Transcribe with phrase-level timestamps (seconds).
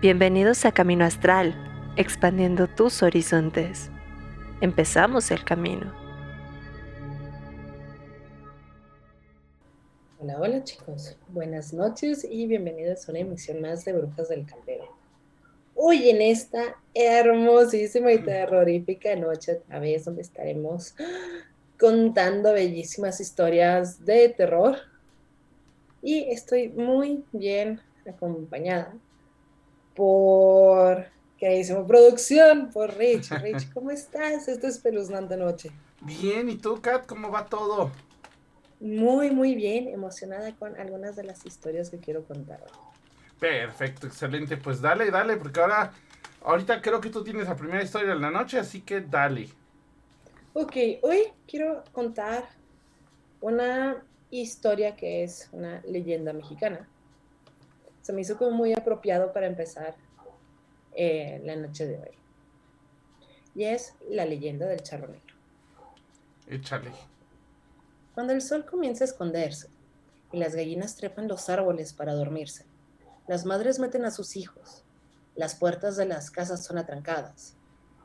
[0.00, 1.56] Bienvenidos a Camino Astral,
[1.96, 3.90] expandiendo tus horizontes.
[4.60, 5.92] Empezamos el camino.
[10.20, 14.84] Hola, hola chicos, buenas noches y bienvenidos a una emisión más de Brujas del Caldero.
[15.74, 20.94] Hoy en esta hermosísima y terrorífica noche, a vez donde estaremos
[21.76, 24.76] contando bellísimas historias de terror.
[26.02, 28.94] Y estoy muy bien acompañada
[29.98, 31.06] por
[31.38, 33.30] queridísima producción, por Rich.
[33.42, 35.72] Rich, ¿cómo estás esta espeluznante noche?
[36.02, 37.04] Bien, ¿y tú, Kat?
[37.04, 37.90] ¿Cómo va todo?
[38.78, 42.60] Muy, muy bien, emocionada con algunas de las historias que quiero contar
[43.40, 44.56] Perfecto, excelente.
[44.56, 45.92] Pues dale, dale, porque ahora,
[46.44, 49.48] ahorita creo que tú tienes la primera historia de la noche, así que dale.
[50.52, 52.44] Ok, hoy quiero contar
[53.40, 53.96] una
[54.30, 56.88] historia que es una leyenda mexicana
[58.08, 59.94] se me hizo como muy apropiado para empezar
[60.94, 62.18] eh, la noche de hoy.
[63.54, 65.36] Y es la leyenda del charro negro.
[66.46, 66.90] Échale.
[68.14, 69.68] Cuando el sol comienza a esconderse
[70.32, 72.64] y las gallinas trepan los árboles para dormirse,
[73.26, 74.84] las madres meten a sus hijos,
[75.36, 77.58] las puertas de las casas son atrancadas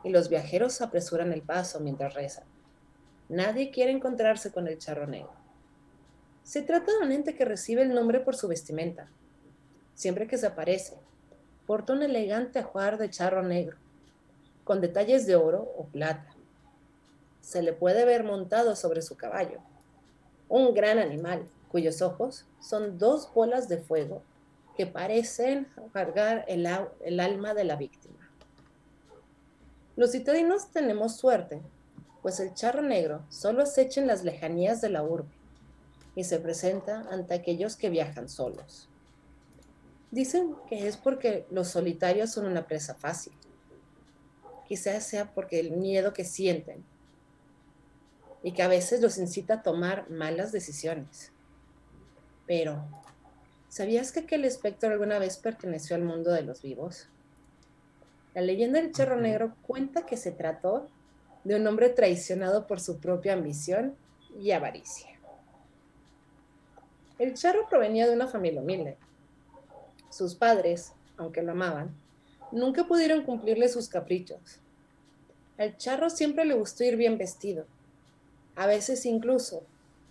[0.03, 2.43] y los viajeros apresuran el paso mientras rezan.
[3.29, 5.31] Nadie quiere encontrarse con el charro negro.
[6.43, 9.09] Se trata de un ente que recibe el nombre por su vestimenta,
[9.95, 10.97] siempre que se aparece.
[11.65, 13.77] Porta un elegante ajuar de charro negro,
[14.63, 16.33] con detalles de oro o plata.
[17.41, 19.59] Se le puede ver montado sobre su caballo.
[20.49, 24.21] Un gran animal, cuyos ojos son dos bolas de fuego
[24.75, 26.67] que parecen cargar el,
[27.01, 28.29] el alma de la víctima.
[29.95, 31.61] Los citadinos tenemos suerte,
[32.21, 35.29] pues el charro negro solo acecha en las lejanías de la urbe
[36.15, 38.89] y se presenta ante aquellos que viajan solos.
[40.13, 43.33] Dicen que es porque los solitarios son una presa fácil.
[44.67, 46.85] Quizás sea porque el miedo que sienten
[48.43, 51.31] y que a veces los incita a tomar malas decisiones.
[52.45, 52.85] Pero,
[53.69, 57.07] ¿sabías que aquel espectro alguna vez perteneció al mundo de los vivos?
[58.35, 60.89] La leyenda del charro negro cuenta que se trató
[61.43, 63.95] de un hombre traicionado por su propia ambición
[64.39, 65.09] y avaricia.
[67.17, 68.95] El charro provenía de una familia humilde
[70.13, 71.89] sus padres, aunque lo amaban,
[72.51, 74.59] nunca pudieron cumplirle sus caprichos.
[75.57, 77.65] Al charro siempre le gustó ir bien vestido.
[78.55, 79.63] A veces incluso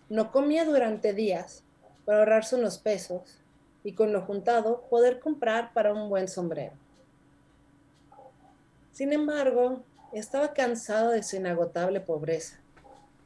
[0.08, 1.62] no comía durante días
[2.04, 3.38] para ahorrarse unos pesos
[3.84, 6.74] y con lo juntado poder comprar para un buen sombrero.
[8.90, 9.82] Sin embargo,
[10.12, 12.58] estaba cansado de su inagotable pobreza.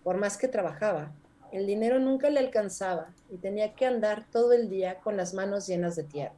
[0.04, 1.10] Por más que trabajaba,
[1.52, 5.66] el dinero nunca le alcanzaba y tenía que andar todo el día con las manos
[5.66, 6.34] llenas de tierra.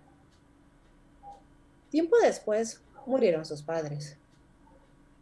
[1.90, 4.18] Tiempo después murieron sus padres.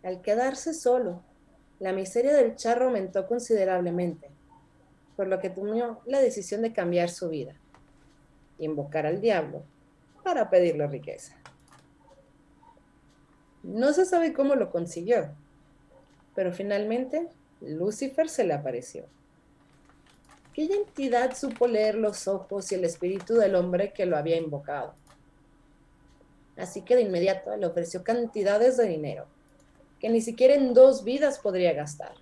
[0.02, 1.22] Al quedarse solo,
[1.78, 4.30] la miseria del charro aumentó considerablemente,
[5.16, 7.54] por lo que tomó la decisión de cambiar su vida,
[8.58, 9.62] invocar al diablo
[10.24, 11.36] para pedirle riqueza.
[13.62, 15.28] No se sabe cómo lo consiguió,
[16.34, 17.28] pero finalmente
[17.60, 19.04] Lucifer se le apareció.
[20.50, 24.94] Aquella entidad supo leer los ojos y el espíritu del hombre que lo había invocado
[26.56, 29.26] así que de inmediato le ofreció cantidades de dinero
[30.00, 32.12] que ni siquiera en dos vidas podría gastar.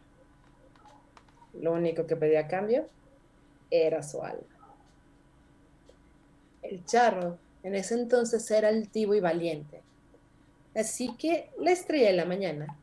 [1.55, 2.89] Lo único que pedía a cambio
[3.71, 4.43] era su alma.
[6.63, 9.83] El charro en ese entonces era altivo y valiente,
[10.75, 12.77] así que la estrella de la mañana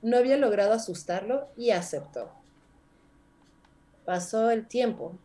[0.00, 2.30] no había logrado asustarlo y aceptó.
[4.04, 5.16] Pasó el tiempo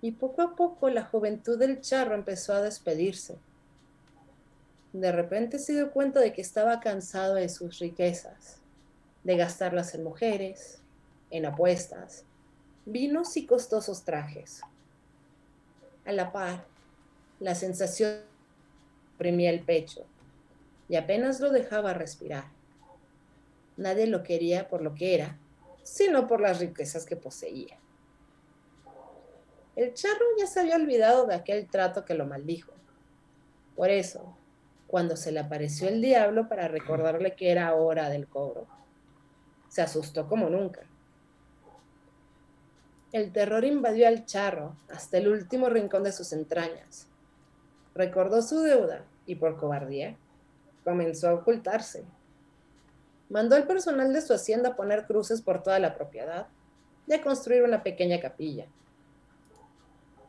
[0.00, 3.36] y poco a poco la juventud del charro empezó a despedirse
[4.94, 8.60] de repente se dio cuenta de que estaba cansado de sus riquezas,
[9.24, 10.78] de gastarlas en mujeres,
[11.30, 12.24] en apuestas,
[12.86, 14.60] vinos y costosos trajes.
[16.04, 16.64] A la par,
[17.40, 18.20] la sensación
[19.16, 20.06] oprimía el pecho
[20.88, 22.44] y apenas lo dejaba respirar.
[23.76, 25.36] Nadie lo quería por lo que era,
[25.82, 27.80] sino por las riquezas que poseía.
[29.74, 32.72] El charro ya se había olvidado de aquel trato que lo maldijo.
[33.74, 34.36] Por eso,
[34.94, 38.68] cuando se le apareció el diablo para recordarle que era hora del cobro.
[39.66, 40.82] Se asustó como nunca.
[43.10, 47.08] El terror invadió al charro hasta el último rincón de sus entrañas.
[47.96, 50.16] Recordó su deuda y por cobardía
[50.84, 52.04] comenzó a ocultarse.
[53.28, 56.46] Mandó al personal de su hacienda a poner cruces por toda la propiedad
[57.08, 58.66] y a construir una pequeña capilla.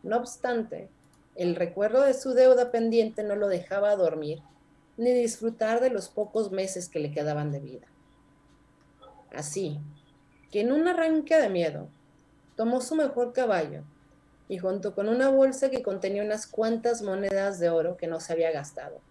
[0.02, 0.90] No obstante,
[1.36, 4.42] el recuerdo de su deuda pendiente no lo dejaba dormir
[4.98, 7.88] ni disfrutar de los pocos meses que le quedaban de vida.
[9.34, 9.80] Así
[10.52, 11.90] que en un arranque de miedo,
[12.56, 13.84] tomó su mejor caballo
[14.48, 18.34] y junto con una bolsa que contenía unas cuantas monedas de oro que no se
[18.34, 19.02] había gastado,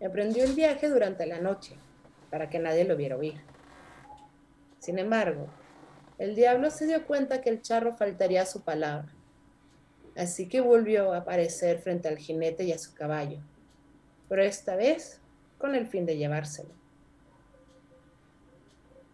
[0.00, 1.76] emprendió el viaje durante la noche
[2.30, 3.40] para que nadie lo viera huir.
[4.78, 5.46] Sin embargo,
[6.18, 9.08] el diablo se dio cuenta que el charro faltaría a su palabra,
[10.16, 13.38] así que volvió a aparecer frente al jinete y a su caballo,
[14.28, 15.20] pero esta vez
[15.58, 16.70] con el fin de llevárselo.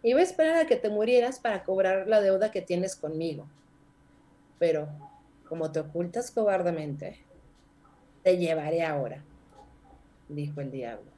[0.01, 3.47] Iba a esperar a que te murieras para cobrar la deuda que tienes conmigo,
[4.59, 4.89] pero
[5.47, 7.19] como te ocultas cobardemente,
[8.23, 9.23] te llevaré ahora,
[10.27, 11.11] dijo el diablo.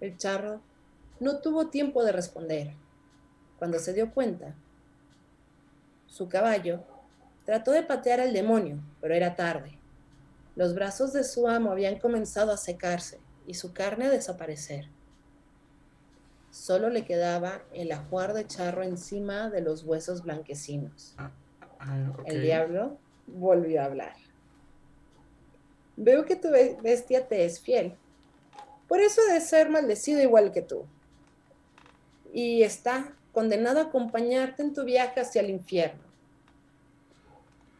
[0.00, 0.60] El charro
[1.18, 2.74] no tuvo tiempo de responder.
[3.58, 4.54] Cuando se dio cuenta,
[6.06, 6.84] su caballo
[7.44, 9.77] trató de patear al demonio, pero era tarde.
[10.58, 14.88] Los brazos de su amo habían comenzado a secarse y su carne a desaparecer.
[16.50, 21.14] Solo le quedaba el ajuar de charro encima de los huesos blanquecinos.
[21.16, 21.30] Ah,
[21.78, 24.16] ah, el diablo volvió a hablar.
[25.96, 27.94] Veo que tu bestia te es fiel.
[28.88, 30.86] Por eso de ser maldecido igual que tú.
[32.32, 36.07] Y está condenado a acompañarte en tu viaje hacia el infierno.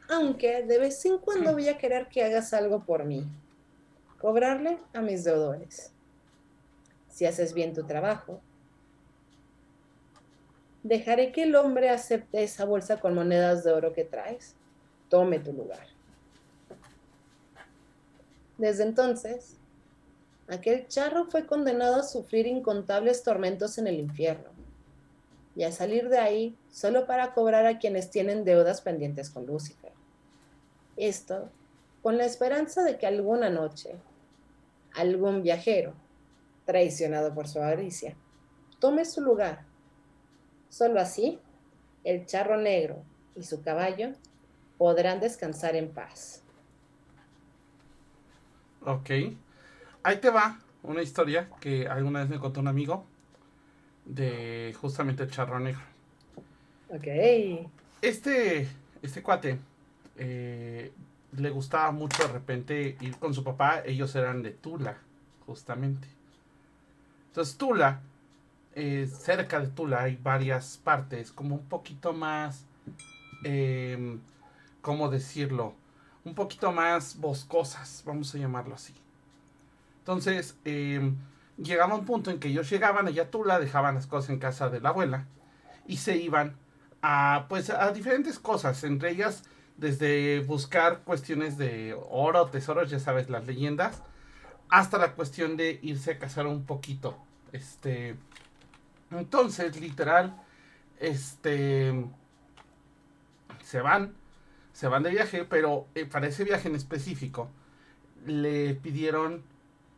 [0.09, 3.27] Aunque de vez en cuando voy a querer que hagas algo por mí.
[4.19, 5.93] Cobrarle a mis deudores.
[7.09, 8.41] Si haces bien tu trabajo,
[10.83, 14.55] dejaré que el hombre acepte esa bolsa con monedas de oro que traes.
[15.09, 15.87] Tome tu lugar.
[18.57, 19.57] Desde entonces,
[20.49, 24.51] aquel charro fue condenado a sufrir incontables tormentos en el infierno
[25.55, 29.88] y a salir de ahí solo para cobrar a quienes tienen deudas pendientes con Lucifer.
[30.99, 31.51] Esto
[32.03, 33.97] con la esperanza de que alguna noche
[34.95, 35.95] algún viajero,
[36.65, 38.17] traicionado por su avaricia,
[38.81, 39.69] tome su lugar
[40.69, 41.39] Solo así,
[42.05, 43.03] el charro negro
[43.35, 44.13] y su caballo
[44.77, 46.43] podrán descansar en paz.
[48.85, 49.11] Ok.
[50.03, 53.05] Ahí te va una historia que alguna vez me contó un amigo
[54.05, 55.81] de justamente el charro negro.
[56.91, 57.07] Ok.
[58.01, 58.69] Este,
[59.03, 59.59] este cuate
[60.19, 60.93] eh,
[61.33, 63.83] le gustaba mucho de repente ir con su papá.
[63.85, 64.99] Ellos eran de Tula,
[65.47, 66.09] justamente.
[67.29, 68.01] Entonces Tula
[68.81, 72.65] eh, cerca de Tula hay varias partes, como un poquito más,
[73.43, 74.19] eh,
[74.83, 75.75] ¿cómo decirlo?
[76.25, 78.95] Un poquito más boscosas, vamos a llamarlo así.
[79.99, 81.13] Entonces, eh,
[81.57, 84.69] llegaba un punto en que ellos llegaban allá a Tula, dejaban las cosas en casa
[84.71, 85.27] de la abuela
[85.87, 86.55] y se iban
[87.03, 89.43] a, pues, a diferentes cosas, entre ellas
[89.79, 94.03] desde buscar cuestiones de oro, tesoros, ya sabes, las leyendas,
[94.69, 97.17] hasta la cuestión de irse a cazar un poquito.
[97.53, 98.17] Este,
[99.13, 100.43] entonces, literal,
[100.99, 102.05] este,
[103.65, 104.15] se van,
[104.73, 107.49] se van de viaje, pero eh, para ese viaje en específico
[108.27, 109.45] le pidieron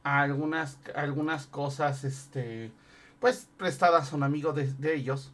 [0.05, 2.71] algunas, algunas cosas, este,
[3.19, 5.33] pues prestadas a un amigo de, de ellos.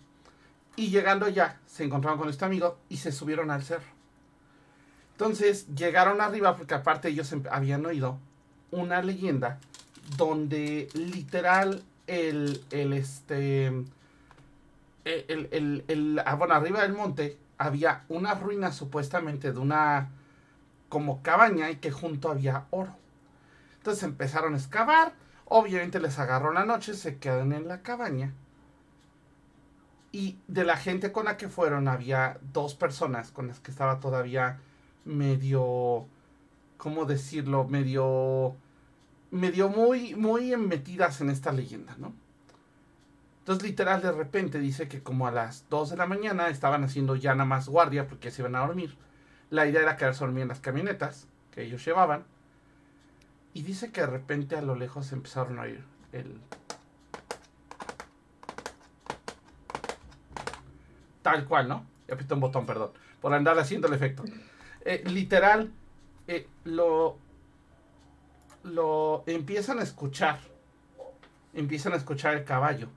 [0.76, 3.95] Y llegando ya, se encontraron con este amigo y se subieron al cerro.
[5.16, 8.18] Entonces llegaron arriba porque aparte ellos em, habían oído
[8.70, 9.58] una leyenda
[10.18, 13.88] donde literal el, el este, el,
[15.50, 20.10] el, el, ah, bueno, arriba del monte había una ruina supuestamente de una
[20.90, 22.94] como cabaña y que junto había oro.
[23.78, 25.14] Entonces empezaron a excavar,
[25.46, 28.34] obviamente les agarró la noche, se quedan en la cabaña.
[30.12, 33.98] Y de la gente con la que fueron había dos personas con las que estaba
[33.98, 34.60] todavía
[35.06, 36.06] medio,
[36.76, 37.64] ¿cómo decirlo?
[37.64, 38.56] Medio
[39.30, 42.14] medio muy, muy metidas en esta leyenda, ¿no?
[43.40, 47.14] Entonces, literal, de repente dice que como a las 2 de la mañana estaban haciendo
[47.14, 48.96] ya nada más guardia porque se iban a dormir.
[49.50, 52.24] La idea era quedarse dormir en las camionetas que ellos llevaban.
[53.54, 56.40] Y dice que de repente a lo lejos empezaron a oír el...
[61.22, 61.86] Tal cual, ¿no?
[62.08, 62.90] Ya apretó un botón, perdón.
[63.20, 64.24] Por andar haciendo el efecto.
[64.88, 65.72] Eh, literal,
[66.28, 67.18] eh, lo,
[68.62, 70.38] lo empiezan a escuchar.
[71.54, 72.88] Empiezan a escuchar el caballo.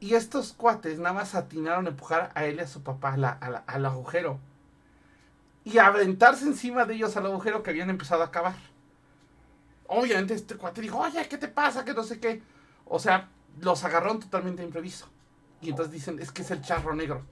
[0.00, 3.86] Y estos cuates nada más atinaron a empujar a él y a su papá al
[3.86, 4.40] agujero.
[5.62, 8.56] Y a aventarse encima de ellos al agujero que habían empezado a cavar.
[9.86, 11.84] Obviamente este cuate dijo, oye, ¿qué te pasa?
[11.84, 12.42] Que no sé qué.
[12.84, 13.28] O sea,
[13.60, 15.06] los agarraron totalmente imprevisto.
[15.60, 17.24] Y entonces dicen, es que es el charro negro.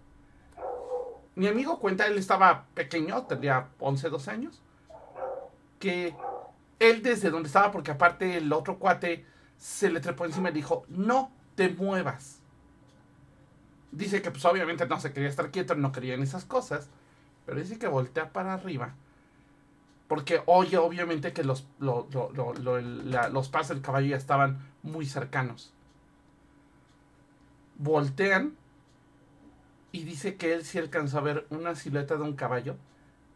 [1.36, 4.62] Mi amigo cuenta, él estaba pequeño, tendría 11, 12 años.
[5.78, 6.14] Que
[6.78, 9.24] él desde donde estaba, porque aparte el otro cuate
[9.58, 12.40] se le trepó encima y dijo, no te muevas.
[13.90, 16.88] Dice que pues obviamente no se quería estar quieto, no quería en esas cosas,
[17.46, 18.94] pero dice que voltea para arriba.
[20.08, 25.72] Porque oye obviamente que los, los pasos del caballo ya estaban muy cercanos.
[27.76, 28.56] Voltean
[29.94, 32.74] y dice que él sí alcanzó a ver una silueta de un caballo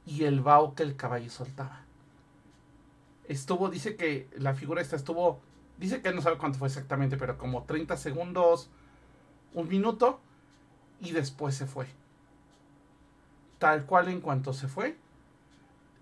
[0.04, 1.82] y el vaho que el caballo soltaba.
[3.28, 5.40] Estuvo, dice que la figura esta estuvo,
[5.76, 8.70] dice que él no sabe cuánto fue exactamente, pero como 30 segundos,
[9.54, 10.18] un minuto,
[10.98, 11.86] y después se fue.
[13.60, 14.96] Tal cual en cuanto se fue,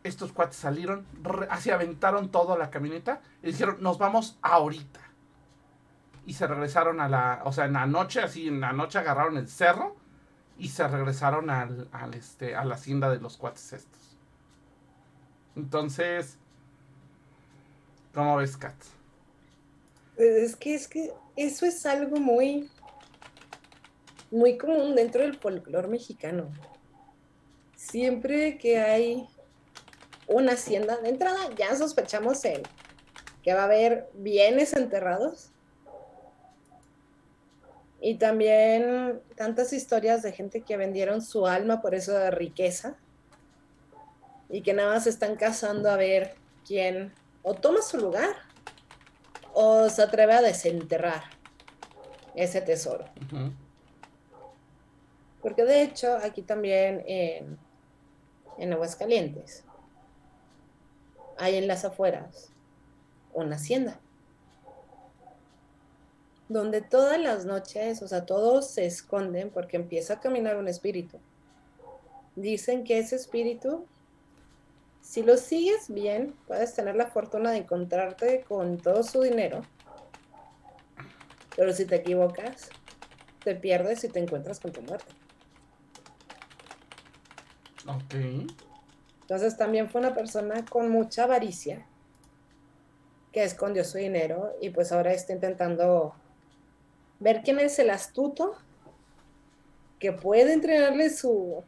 [0.05, 1.05] estos cuates salieron,
[1.51, 5.01] así aventaron toda la camioneta y dijeron, nos vamos ahorita.
[6.25, 9.37] Y se regresaron a la, o sea, en la noche, así en la noche agarraron
[9.37, 10.06] el cerro
[10.59, 14.17] y se regresaron al, este, a la hacienda de los cuates estos.
[15.55, 16.39] Entonces,
[18.15, 18.75] ¿cómo ves, Kat?
[20.17, 22.71] Es que, es que eso es algo muy,
[24.31, 26.49] muy común dentro del folclore mexicano.
[27.75, 29.29] Siempre que hay
[30.27, 32.63] una hacienda de entrada, ya sospechamos el
[33.43, 35.51] que va a haber bienes enterrados
[38.01, 42.97] y también tantas historias de gente que vendieron su alma por eso de riqueza
[44.49, 46.35] y que nada más están cazando a ver
[46.67, 47.13] quién
[47.43, 48.37] o toma su lugar
[49.55, 51.23] o se atreve a desenterrar
[52.35, 53.07] ese tesoro.
[55.41, 57.59] Porque de hecho aquí también en,
[58.59, 59.65] en Aguascalientes
[61.39, 62.51] hay en las afueras
[63.33, 64.01] una hacienda
[66.49, 71.19] donde todas las noches, o sea, todos se esconden porque empieza a caminar un espíritu.
[72.37, 73.87] Dicen que ese espíritu,
[75.01, 79.63] si lo sigues bien, puedes tener la fortuna de encontrarte con todo su dinero,
[81.57, 82.69] pero si te equivocas,
[83.43, 85.13] te pierdes y te encuentras con tu muerte.
[87.89, 88.15] Ok.
[89.23, 91.87] Entonces también fue una persona con mucha avaricia
[93.33, 96.15] que escondió su dinero y pues ahora está intentando
[97.19, 98.55] ver quién es el astuto
[99.99, 101.65] que puede entrenarle su,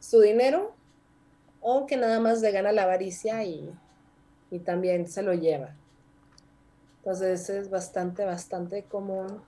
[0.00, 0.74] su dinero
[1.60, 3.72] o que nada más le gana la avaricia y,
[4.50, 5.74] y también se lo lleva.
[6.98, 9.42] Entonces es bastante, bastante común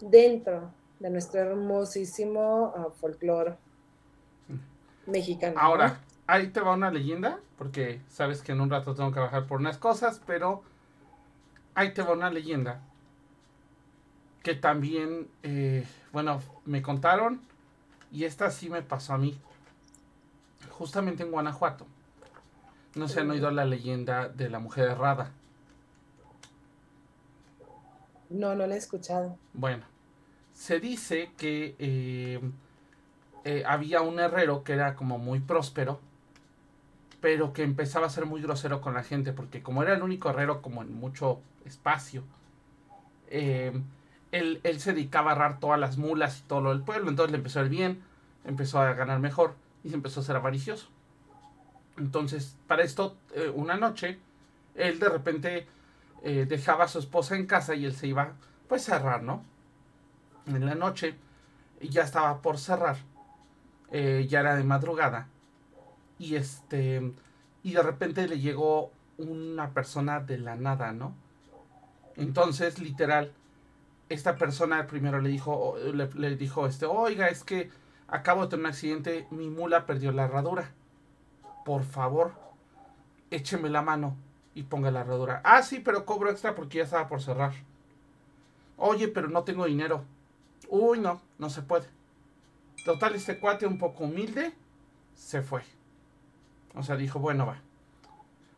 [0.00, 3.56] dentro de nuestro hermosísimo uh, folclore
[5.06, 5.54] mexicano.
[5.58, 9.46] Ahora, ahí te va una leyenda, porque sabes que en un rato tengo que bajar
[9.46, 10.62] por unas cosas, pero
[11.74, 12.82] ahí te va una leyenda
[14.42, 17.40] que también, eh, bueno, me contaron
[18.12, 19.38] y esta sí me pasó a mí,
[20.70, 21.86] justamente en Guanajuato.
[22.94, 25.30] No se han oído la leyenda de la mujer errada.
[28.30, 29.38] No, no la he escuchado.
[29.52, 29.84] Bueno,
[30.52, 32.40] se dice que eh,
[33.44, 36.00] eh, había un herrero que era como muy próspero,
[37.20, 40.30] pero que empezaba a ser muy grosero con la gente, porque como era el único
[40.30, 42.22] herrero como en mucho espacio,
[43.28, 43.72] eh,
[44.32, 47.10] él, se dedicaba a agarrar todas las mulas y todo lo del pueblo.
[47.10, 48.02] Entonces le empezó a ir bien,
[48.44, 49.54] empezó a ganar mejor
[49.84, 50.88] y se empezó a ser avaricioso.
[51.96, 54.18] Entonces, para esto, eh, una noche,
[54.74, 55.66] él de repente
[56.22, 58.34] eh, dejaba a su esposa en casa y él se iba,
[58.68, 59.42] pues, a cerrar, ¿no?
[60.46, 61.16] En la noche,
[61.80, 62.96] ya estaba por cerrar,
[63.90, 65.28] eh, ya era de madrugada,
[66.18, 67.12] y este,
[67.62, 71.14] y de repente le llegó una persona de la nada, ¿no?
[72.16, 73.32] Entonces, literal,
[74.08, 77.70] esta persona primero le dijo, le, dijo, este, oiga, es que
[78.06, 80.72] acabo de tener un accidente, mi mula perdió la herradura.
[81.64, 82.32] Por favor,
[83.30, 84.16] écheme la mano
[84.54, 85.40] y ponga la herradura.
[85.44, 87.52] Ah, sí, pero cobro extra porque ya estaba por cerrar.
[88.76, 90.04] Oye, pero no tengo dinero.
[90.68, 91.86] Uy, no, no se puede.
[92.84, 94.52] Total, este cuate un poco humilde
[95.14, 95.62] se fue.
[96.74, 97.60] O sea, dijo, bueno, va.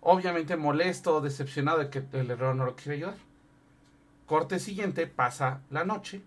[0.02, 3.29] Obviamente molesto, decepcionado de que el herrero no lo quiere ayudar.
[4.30, 6.22] Corte siguiente pasa la noche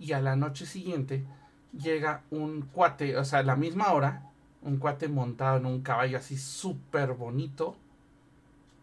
[0.00, 1.24] y a la noche siguiente
[1.72, 6.18] llega un cuate, o sea, a la misma hora, un cuate montado en un caballo
[6.18, 7.76] así súper bonito,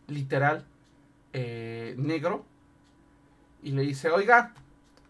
[0.08, 0.66] literal,
[1.34, 2.46] eh, negro,
[3.64, 4.54] y le dice, oiga,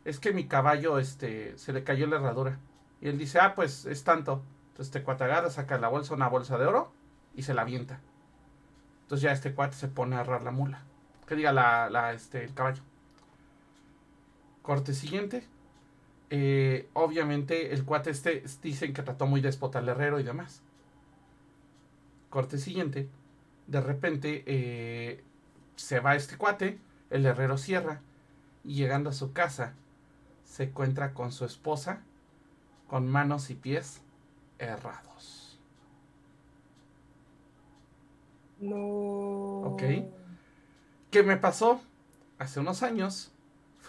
[0.03, 2.57] es que mi caballo este, se le cayó la herradura.
[3.01, 4.41] Y él dice, ah, pues es tanto.
[4.69, 6.91] Entonces este cuate agarra, saca la bolsa, una bolsa de oro,
[7.35, 7.99] y se la avienta.
[9.03, 10.81] Entonces ya este cuate se pone a agarrar la mula.
[11.27, 12.81] Que diga la, la, este, el caballo.
[14.61, 15.43] Corte siguiente.
[16.29, 20.61] Eh, obviamente el cuate este dicen que trató muy despota al herrero y demás.
[22.29, 23.09] Corte siguiente.
[23.67, 25.23] de repente eh,
[25.75, 28.01] se va este cuate, el herrero cierra,
[28.63, 29.73] y llegando a su casa,
[30.43, 32.01] se encuentra con su esposa,
[32.87, 34.01] con manos y pies
[34.59, 35.59] errados.
[38.59, 38.77] No.
[38.77, 39.83] Ok.
[41.09, 41.81] ¿Qué me pasó?
[42.37, 43.31] Hace unos años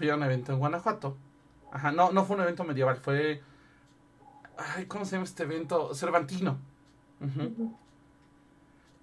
[0.03, 1.17] fui a un evento en Guanajuato.
[1.71, 3.41] Ajá, no, no fue un evento medieval, fue.
[4.57, 5.95] Ay, ¿cómo se llama este evento?
[5.95, 6.59] Cervantino.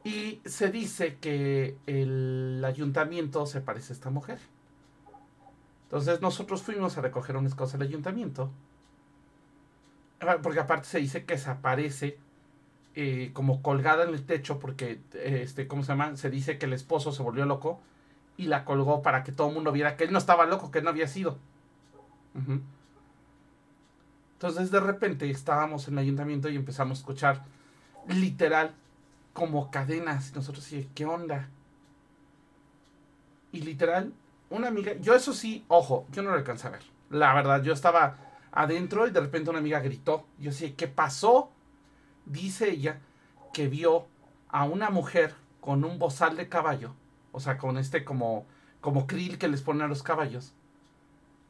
[0.04, 4.40] Y se dice que el ayuntamiento se parece a esta mujer.
[5.84, 8.52] Entonces nosotros fuimos a recoger unas cosas al ayuntamiento.
[10.20, 12.20] Ah, Porque aparte se dice que se aparece
[12.96, 16.18] eh, como colgada en el techo porque, eh, este, ¿cómo se llama?
[16.18, 17.80] Se dice que el esposo se volvió loco
[18.40, 20.78] y la colgó para que todo el mundo viera que él no estaba loco, que
[20.78, 21.38] él no había sido.
[24.36, 27.44] Entonces de repente estábamos en el ayuntamiento y empezamos a escuchar
[28.08, 28.74] literal
[29.34, 30.32] como cadenas.
[30.32, 31.50] Y nosotros sí, ¿qué onda?
[33.52, 34.14] Y literal,
[34.50, 36.84] una amiga, yo eso sí, ojo, yo no lo alcancé a ver.
[37.10, 38.16] La verdad, yo estaba
[38.54, 40.26] adentro y de repente una amiga gritó.
[40.38, 41.52] Yo sí, ¿qué pasó?
[42.26, 43.02] Dice ella
[43.52, 44.08] que vio
[44.48, 46.94] a una mujer con un bozal de caballo,
[47.32, 48.46] o sea, con este como,
[48.82, 50.54] como krill que les ponen a los caballos.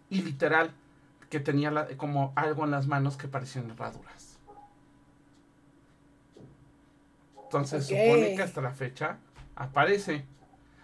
[0.10, 0.72] Y literal,
[1.30, 4.38] que tenía la- como algo en las manos que parecían herraduras.
[7.44, 7.90] Entonces Ok.
[7.98, 9.18] supone que hasta la fecha
[9.56, 10.26] aparece.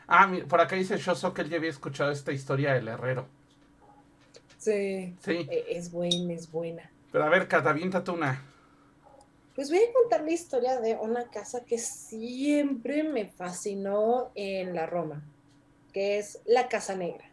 [0.07, 3.27] Ah, por acá dice Shoso que él ya había escuchado esta historia del herrero.
[4.57, 5.15] Sí.
[5.19, 6.89] Sí, E- Es buena, es buena.
[7.11, 8.41] pero a ver, Cata, aviéntate una.
[9.55, 14.85] Pues voy a contar la historia de una casa que siempre me fascinó en la
[14.85, 15.23] Roma,
[15.93, 17.25] que es la Casa Negra.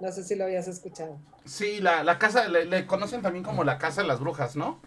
[0.00, 1.18] No sé si lo habías escuchado.
[1.44, 4.80] Sí, la, la casa, le, le conocen también como la casa de las brujas, ¿no?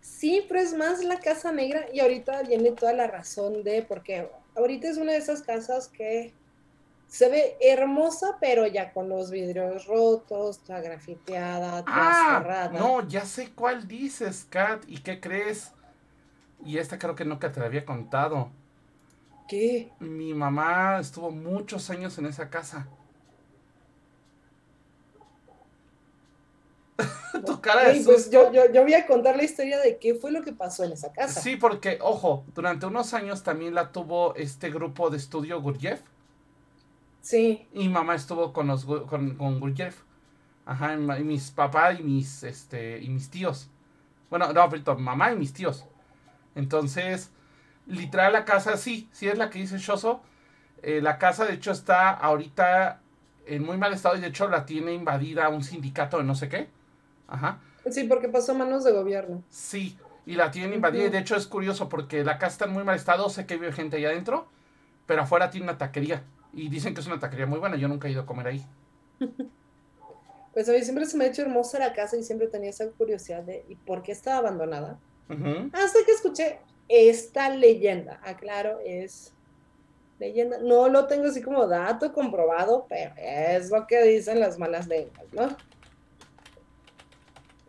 [0.00, 4.28] Sí, pero es más la Casa Negra y ahorita viene toda la razón de porque
[4.54, 6.34] ahorita es una de esas casas que
[7.10, 12.78] se ve hermosa, pero ya con los vidrios rotos, toda grafiteada, toda Ah, cerrada.
[12.78, 14.84] no, ya sé cuál dices, Kat.
[14.86, 15.72] ¿Y qué crees?
[16.64, 18.50] Y esta creo que nunca te la había contado.
[19.48, 19.90] ¿Qué?
[19.98, 22.86] Mi mamá estuvo muchos años en esa casa.
[27.44, 30.30] tu cara de pues yo, yo, yo voy a contar la historia de qué fue
[30.30, 31.40] lo que pasó en esa casa.
[31.40, 36.02] Sí, porque, ojo, durante unos años también la tuvo este grupo de estudio Gurdjieff.
[37.20, 37.68] Sí.
[37.72, 40.02] Y mamá estuvo con los con, con Gurdjieff.
[40.66, 43.68] Ajá, y mis papás y mis este y mis tíos.
[44.28, 45.84] Bueno, no, perdón, mamá y mis tíos.
[46.54, 47.30] Entonces,
[47.86, 50.22] literal la casa sí, sí es la que dice Shoso.
[50.82, 53.00] Eh, la casa de hecho está ahorita
[53.46, 56.48] en muy mal estado y de hecho la tiene invadida un sindicato de no sé
[56.48, 56.68] qué.
[57.28, 57.60] Ajá.
[57.90, 59.42] Sí, porque pasó a manos de gobierno.
[59.48, 61.04] Sí, y la tienen invadida.
[61.04, 63.28] Y de hecho es curioso porque la casa está en muy mal estado.
[63.28, 64.48] Sé que vive gente ahí adentro,
[65.06, 66.22] pero afuera tiene una taquería.
[66.52, 67.76] Y dicen que es una taquería muy buena.
[67.76, 68.66] Yo nunca he ido a comer ahí.
[70.52, 72.90] Pues a mí siempre se me ha hecho hermosa la casa y siempre tenía esa
[72.90, 74.98] curiosidad de ¿y por qué estaba abandonada?
[75.72, 76.58] Hasta que escuché
[76.88, 78.20] esta leyenda.
[78.24, 79.32] Aclaro, es
[80.18, 80.58] leyenda.
[80.58, 85.32] No lo tengo así como dato comprobado, pero es lo que dicen las malas lenguas,
[85.32, 85.56] ¿no?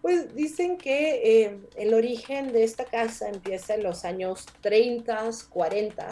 [0.01, 6.07] Pues dicen que eh, el origen de esta casa empieza en los años 30, 40,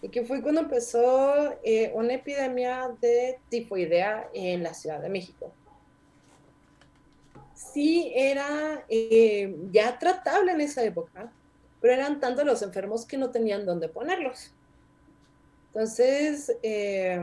[0.00, 5.52] y que fue cuando empezó eh, una epidemia de tifoidea en la Ciudad de México.
[7.54, 11.32] Sí era eh, ya tratable en esa época,
[11.80, 14.52] pero eran tantos los enfermos que no tenían dónde ponerlos.
[15.68, 17.20] Entonces, eh,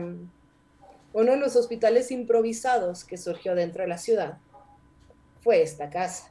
[1.12, 4.38] uno de los hospitales improvisados que surgió dentro de la ciudad
[5.40, 6.30] fue esta casa.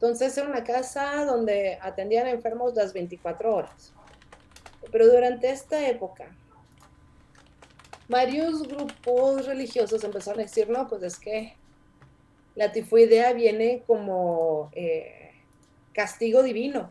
[0.00, 3.92] Entonces era una casa donde atendían enfermos las 24 horas.
[4.90, 6.34] Pero durante esta época,
[8.08, 11.54] varios grupos religiosos empezaron a decir, no, pues es que
[12.54, 15.32] la tifoidea viene como eh,
[15.92, 16.90] castigo divino.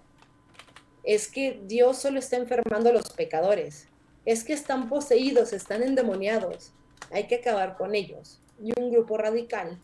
[1.04, 3.88] Es que Dios solo está enfermando a los pecadores.
[4.24, 6.74] Es que están poseídos, están endemoniados.
[7.10, 8.40] Hay que acabar con ellos.
[8.62, 9.82] Y un grupo radical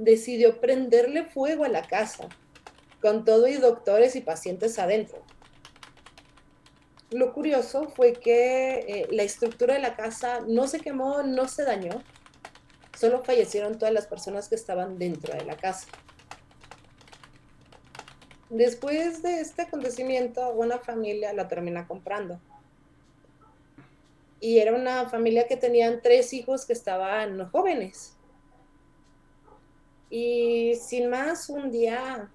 [0.00, 2.26] decidió prenderle fuego a la casa,
[3.02, 5.22] con todo y doctores y pacientes adentro.
[7.10, 11.64] Lo curioso fue que eh, la estructura de la casa no se quemó, no se
[11.64, 12.02] dañó,
[12.98, 15.86] solo fallecieron todas las personas que estaban dentro de la casa.
[18.48, 22.40] Después de este acontecimiento, una familia la termina comprando.
[24.40, 28.16] Y era una familia que tenían tres hijos que estaban jóvenes.
[30.10, 32.30] Y sin más, un día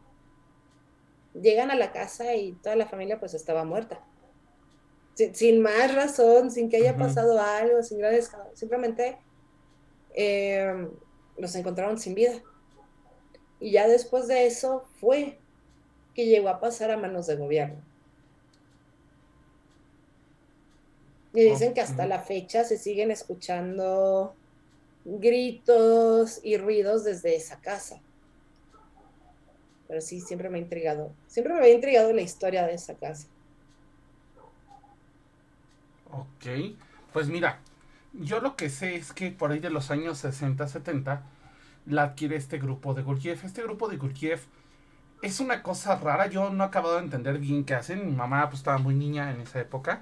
[1.34, 4.02] llegan a la casa y toda la familia pues estaba muerta.
[5.34, 9.18] Sin, más razón, sin que haya pasado algo, sin grandes, simplemente
[10.14, 10.90] eh,
[11.38, 12.34] los encontraron sin vida.
[13.60, 15.40] Y ya después de eso fue
[16.14, 17.82] que llegó a pasar a manos del gobierno.
[21.34, 24.36] Y dicen que hasta la fecha se siguen escuchando
[25.06, 28.02] gritos y ruidos desde esa casa.
[29.88, 31.14] Pero sí, siempre me ha intrigado.
[31.28, 33.28] Siempre me había intrigado la historia de esa casa.
[36.12, 36.76] Ok,
[37.14, 37.60] pues mira,
[38.14, 41.24] yo lo que sé es que por ahí de los años 60, 70,
[41.86, 43.40] la adquiere este grupo de Gurkiev.
[43.44, 44.40] Este grupo de Gurkiev
[45.22, 48.06] es una cosa rara, yo no he acabado de entender bien qué hacen.
[48.06, 50.02] Mi mamá pues estaba muy niña en esa época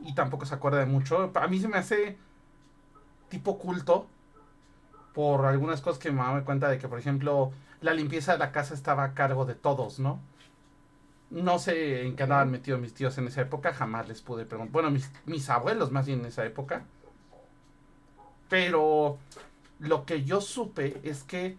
[0.00, 1.32] y tampoco se acuerda de mucho.
[1.34, 2.16] A mí se me hace
[3.28, 4.06] tipo culto
[5.14, 8.38] por algunas cosas que mi mamá me cuenta de que, por ejemplo, la limpieza de
[8.38, 10.20] la casa estaba a cargo de todos, ¿no?
[11.30, 14.72] No sé en qué andaban metidos mis tíos en esa época, jamás les pude preguntar.
[14.72, 16.84] Bueno, mis, mis abuelos más bien en esa época.
[18.48, 19.18] Pero
[19.78, 21.56] lo que yo supe es que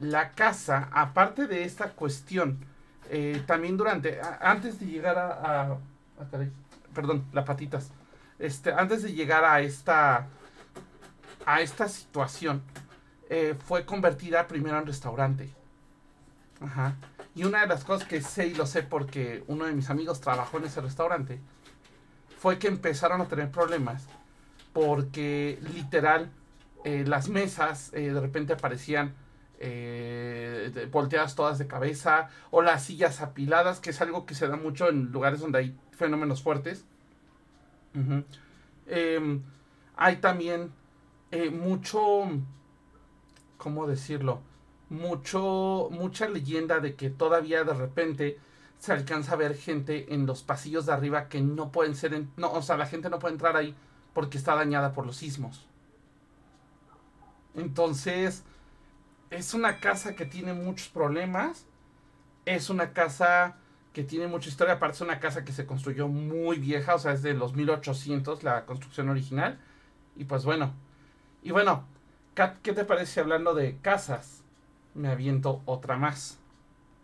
[0.00, 2.64] la casa, aparte de esta cuestión,
[3.10, 5.78] eh, también durante, antes de llegar a, a,
[6.94, 7.90] perdón, las patitas,
[8.38, 10.28] este, antes de llegar a esta,
[11.48, 12.60] a esta situación,
[13.30, 15.48] eh, fue convertida primero en restaurante.
[16.60, 16.96] Ajá.
[17.34, 20.20] Y una de las cosas que sé y lo sé porque uno de mis amigos
[20.20, 21.40] trabajó en ese restaurante,
[22.38, 24.06] fue que empezaron a tener problemas
[24.74, 26.30] porque literal
[26.84, 29.14] eh, las mesas eh, de repente aparecían
[30.92, 34.88] volteadas todas de cabeza o las sillas apiladas, que es algo que se da mucho
[34.88, 36.84] en lugares donde hay fenómenos fuertes.
[38.86, 39.42] Em,
[39.96, 40.77] hay también
[41.52, 42.24] mucho,
[43.56, 44.40] ¿cómo decirlo?
[44.90, 48.38] Mucho, mucha leyenda de que todavía de repente
[48.78, 52.52] se alcanza a ver gente en los pasillos de arriba que no pueden ser, no,
[52.52, 53.74] o sea, la gente no puede entrar ahí
[54.14, 55.66] porque está dañada por los sismos.
[57.54, 58.44] Entonces,
[59.30, 61.66] es una casa que tiene muchos problemas.
[62.44, 63.56] Es una casa
[63.92, 64.74] que tiene mucha historia.
[64.74, 68.42] Aparte, es una casa que se construyó muy vieja, o sea, es de los 1800
[68.42, 69.58] la construcción original.
[70.16, 70.72] Y pues bueno.
[71.42, 71.84] Y bueno,
[72.34, 74.42] Kat, ¿qué te parece hablando de casas?
[74.94, 76.38] Me aviento otra más.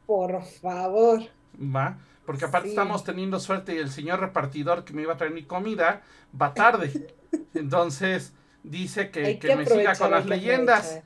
[0.06, 1.22] Por favor.
[1.60, 1.98] Va.
[2.24, 5.44] Porque aparte estamos teniendo suerte y el señor repartidor que me iba a traer mi
[5.44, 6.02] comida
[6.40, 7.14] va tarde.
[7.54, 11.02] Entonces, dice que, me siga con las leyendas.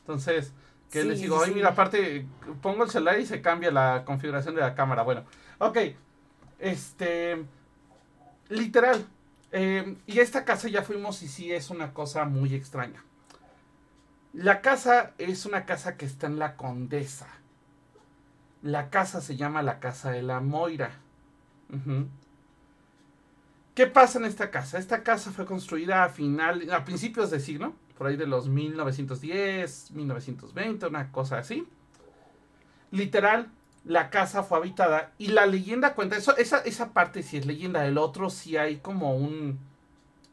[0.00, 0.52] Entonces,
[0.90, 2.26] que les digo, ay, mira, aparte,
[2.60, 5.02] pongo el celular y se cambia la configuración de la cámara.
[5.02, 5.24] Bueno,
[5.58, 5.78] ok.
[6.58, 7.44] Este,
[8.48, 9.04] literal.
[9.52, 13.04] Eh, y esta casa ya fuimos y sí es una cosa muy extraña.
[14.32, 17.28] La casa es una casa que está en la Condesa.
[18.62, 20.92] La casa se llama la Casa de la Moira.
[23.74, 24.78] ¿Qué pasa en esta casa?
[24.78, 29.90] Esta casa fue construida a final, a principios de siglo, por ahí de los 1910,
[29.90, 31.66] 1920, una cosa así.
[32.90, 33.50] Literal,
[33.84, 37.86] la casa fue habitada y la leyenda cuenta, eso, esa, esa parte sí es leyenda,
[37.86, 39.58] el otro sí hay como un,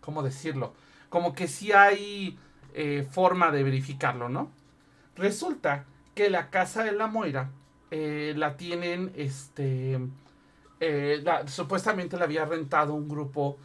[0.02, 0.74] ¿cómo decirlo?
[1.10, 2.38] Como que sí hay
[2.74, 4.52] eh, forma de verificarlo, ¿no?
[5.16, 5.86] Resulta
[6.16, 7.50] que la casa de la Moira
[7.92, 10.00] eh, la tienen, este,
[10.80, 13.58] eh, supuestamente la había rentado un grupo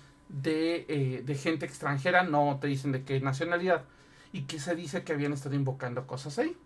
[0.44, 3.84] eh, de, gente extranjera, no te dicen de qué nacionalidad,
[4.32, 6.56] y que se dice que habían estado invocando cosas ahí.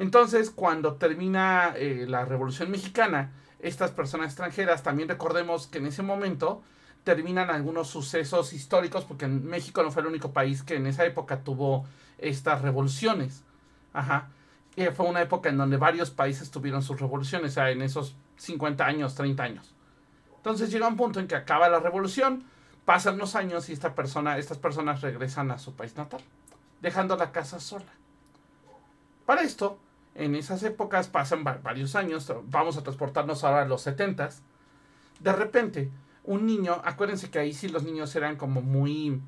[0.00, 6.02] Entonces, cuando termina eh, la Revolución Mexicana, estas personas extranjeras, también recordemos que en ese
[6.02, 6.62] momento
[7.04, 11.40] terminan algunos sucesos históricos, porque México no fue el único país que en esa época
[11.40, 11.84] tuvo
[12.16, 13.42] estas revoluciones.
[13.92, 14.30] Ajá.
[14.94, 18.86] fue una época en donde varios países tuvieron sus revoluciones, o sea, en esos 50
[18.86, 19.74] años, 30 años.
[20.34, 22.44] Entonces llega un punto en que acaba la revolución,
[22.86, 26.22] pasan los años y estas personas regresan a su país natal,
[26.80, 27.92] dejando la casa sola.
[29.26, 29.78] Para esto,
[30.14, 34.30] en esas épocas pasan varios años, vamos a transportarnos ahora a los 70
[35.20, 35.90] De repente,
[36.24, 39.20] un niño, acuérdense que ahí sí los niños eran como muy,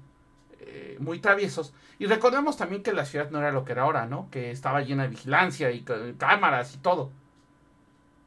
[0.60, 1.72] eh, muy traviesos.
[1.98, 4.28] Y recordemos también que la ciudad no era lo que era ahora, ¿no?
[4.30, 5.82] Que estaba llena de vigilancia y
[6.18, 7.10] cámaras y todo.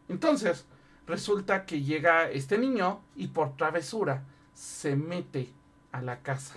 [0.08, 0.66] Entonces,
[1.08, 5.50] Resulta que llega este niño y por travesura se mete
[5.92, 6.56] a la casa.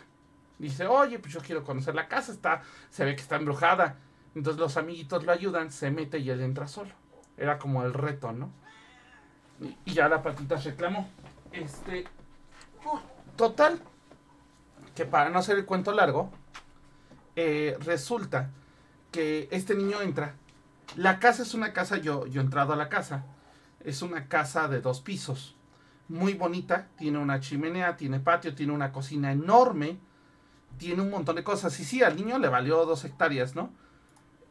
[0.59, 3.99] Dice, oye, pues yo quiero conocer la casa, está, se ve que está embrujada.
[4.39, 6.93] Entonces los amiguitos lo ayudan, se mete y él entra solo.
[7.37, 8.51] Era como el reto, ¿no?
[9.85, 11.09] Y, ya la patita reclamó.
[11.53, 12.05] Este.
[13.37, 13.81] total.
[14.95, 16.31] Que para no hacer el cuento largo,
[17.37, 18.51] eh, resulta
[19.13, 20.35] que este niño entra.
[20.97, 23.25] La casa es una casa, yo, yo he entrado a la casa
[23.81, 25.57] es una casa de dos pisos.
[26.09, 29.99] Muy bonita, tiene una chimenea, tiene patio, tiene una cocina enorme,
[30.79, 31.79] tiene un montón de cosas.
[31.81, 33.71] Y sí, al niño le valió dos hectáreas, ¿no?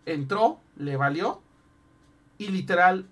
[0.07, 1.41] Entró, le valió
[2.37, 3.09] y literal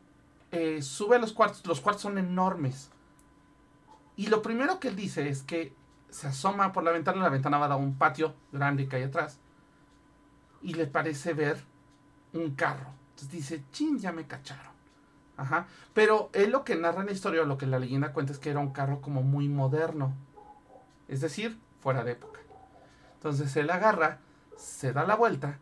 [0.51, 1.65] eh, sube a los cuartos.
[1.65, 2.89] Los cuartos son enormes.
[4.15, 5.73] Y lo primero que él dice es que
[6.10, 9.03] se asoma por la ventana, la ventana va a dar un patio grande que hay
[9.03, 9.39] atrás.
[10.62, 11.62] Y le parece ver
[12.31, 12.88] un carro.
[13.10, 14.73] Entonces dice, chin, ya me cacharon.
[15.36, 15.67] Ajá.
[15.93, 18.51] Pero él lo que narra en la historia, lo que la leyenda cuenta es que
[18.51, 20.13] era un carro como muy moderno.
[21.10, 22.39] Es decir, fuera de época.
[23.15, 24.19] Entonces él agarra,
[24.55, 25.60] se da la vuelta,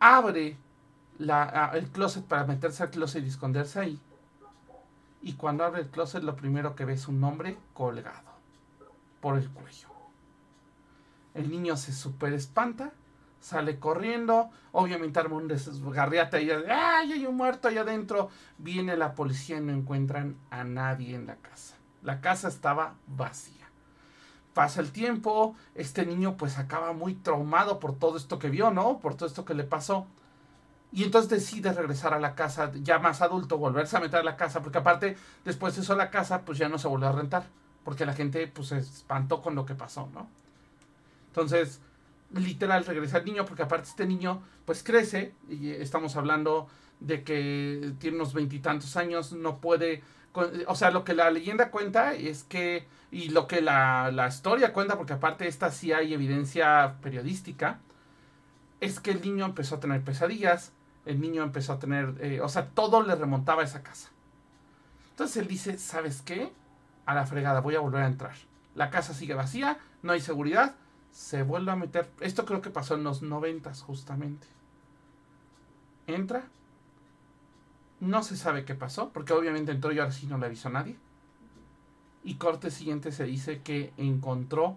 [0.00, 0.56] abre
[1.18, 4.00] el closet para meterse al closet y esconderse ahí.
[5.22, 8.30] Y cuando abre el closet, lo primero que ve es un hombre colgado
[9.20, 9.88] por el cuello.
[11.34, 12.92] El niño se super espanta
[13.40, 18.30] sale corriendo, obviamente arma un desgarriate y ¡ay, hay un muerto allá adentro!
[18.58, 21.76] Viene la policía y no encuentran a nadie en la casa.
[22.02, 23.57] La casa estaba vacía.
[24.58, 28.98] Pasa el tiempo, este niño pues acaba muy traumado por todo esto que vio, ¿no?
[28.98, 30.08] Por todo esto que le pasó.
[30.90, 34.36] Y entonces decide regresar a la casa, ya más adulto, volverse a meter a la
[34.36, 37.44] casa, porque aparte, después de eso la casa pues ya no se volvió a rentar,
[37.84, 40.28] porque la gente pues se espantó con lo que pasó, ¿no?
[41.28, 41.80] Entonces,
[42.34, 46.66] literal regresa el niño, porque aparte este niño pues crece, y estamos hablando
[46.98, 50.02] de que tiene unos veintitantos años, no puede,
[50.66, 54.72] o sea, lo que la leyenda cuenta es que, y lo que la, la historia
[54.72, 57.80] cuenta, porque aparte esta sí hay evidencia periodística,
[58.80, 60.72] es que el niño empezó a tener pesadillas,
[61.04, 64.10] el niño empezó a tener, eh, o sea, todo le remontaba a esa casa.
[65.10, 66.52] Entonces él dice, ¿sabes qué?
[67.06, 68.34] A la fregada, voy a volver a entrar.
[68.74, 70.76] La casa sigue vacía, no hay seguridad,
[71.10, 72.10] se vuelve a meter.
[72.20, 74.46] Esto creo que pasó en los noventas justamente.
[76.06, 76.44] Entra.
[78.00, 80.72] No se sabe qué pasó, porque obviamente entró y ahora sí no le avisó a
[80.72, 80.96] nadie.
[82.28, 84.76] Y corte siguiente se dice que encontró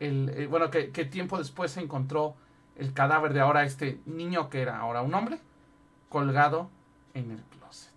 [0.00, 0.30] el.
[0.30, 2.34] Eh, bueno, que, tiempo después se encontró
[2.74, 5.38] el cadáver de ahora este niño que era ahora un hombre,
[6.08, 6.70] colgado
[7.14, 7.92] en el closet.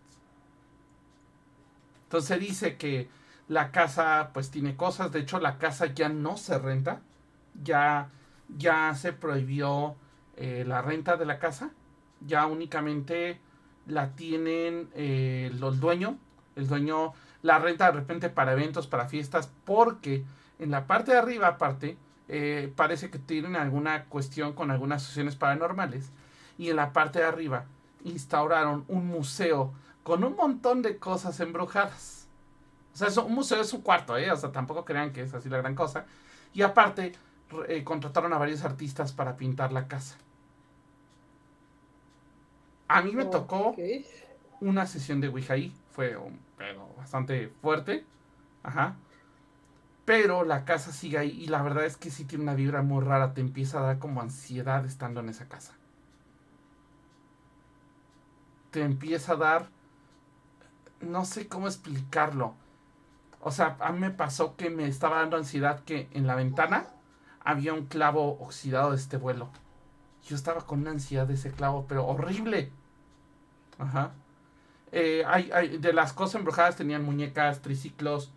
[2.03, 3.09] Entonces dice que
[3.47, 7.01] la casa pues tiene cosas, de hecho la casa ya no se renta
[7.63, 8.11] ya,
[8.55, 9.95] ya se prohibió
[10.37, 11.71] eh, la renta de la casa,
[12.23, 13.39] ya únicamente
[13.87, 16.17] la tienen eh, los dueños,
[16.55, 17.13] el dueño
[17.45, 20.25] la renta de repente para eventos, para fiestas, porque
[20.57, 21.95] en la parte de arriba aparte
[22.27, 26.09] eh, parece que tienen alguna cuestión con algunas asociaciones paranormales
[26.57, 27.65] y en la parte de arriba
[28.03, 32.27] instauraron un museo con un montón de cosas embrujadas.
[32.95, 34.31] O sea, un museo es un cuarto, ¿eh?
[34.31, 36.05] O sea, tampoco crean que es así la gran cosa.
[36.51, 37.13] Y aparte,
[37.67, 40.17] eh, contrataron a varios artistas para pintar la casa.
[42.87, 43.75] A mí me tocó
[44.61, 45.71] una sesión de Ouija ahí.
[45.95, 48.05] Fue un pedo bastante fuerte.
[48.63, 48.97] Ajá.
[50.03, 53.01] Pero la casa sigue ahí y la verdad es que sí tiene una vibra muy
[53.01, 53.33] rara.
[53.33, 55.73] Te empieza a dar como ansiedad estando en esa casa.
[58.71, 59.69] Te empieza a dar...
[60.99, 62.55] No sé cómo explicarlo.
[63.39, 66.87] O sea, a mí me pasó que me estaba dando ansiedad que en la ventana
[67.39, 69.49] había un clavo oxidado de este vuelo.
[70.27, 72.71] Yo estaba con una ansiedad de ese clavo, pero horrible.
[73.77, 74.11] Ajá.
[74.97, 78.31] Eh, hay, de las cosas embrujadas tenían muñecas, triciclos.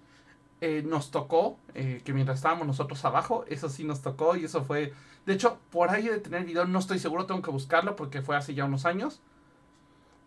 [0.60, 4.64] Eh, nos tocó eh, que mientras estábamos nosotros abajo, eso sí nos tocó y eso
[4.64, 4.92] fue.
[5.24, 8.36] De hecho, por ahí de tener video, no estoy seguro, tengo que buscarlo porque fue
[8.36, 9.20] hace ya unos años.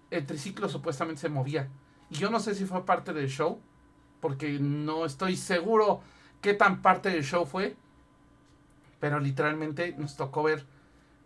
[0.09, 1.67] El triciclo supuestamente se movía.
[2.09, 3.59] Y yo no sé si fue parte del show,
[4.21, 6.01] porque no estoy seguro
[6.41, 7.75] qué tan parte del show fue
[9.01, 10.63] pero literalmente nos tocó ver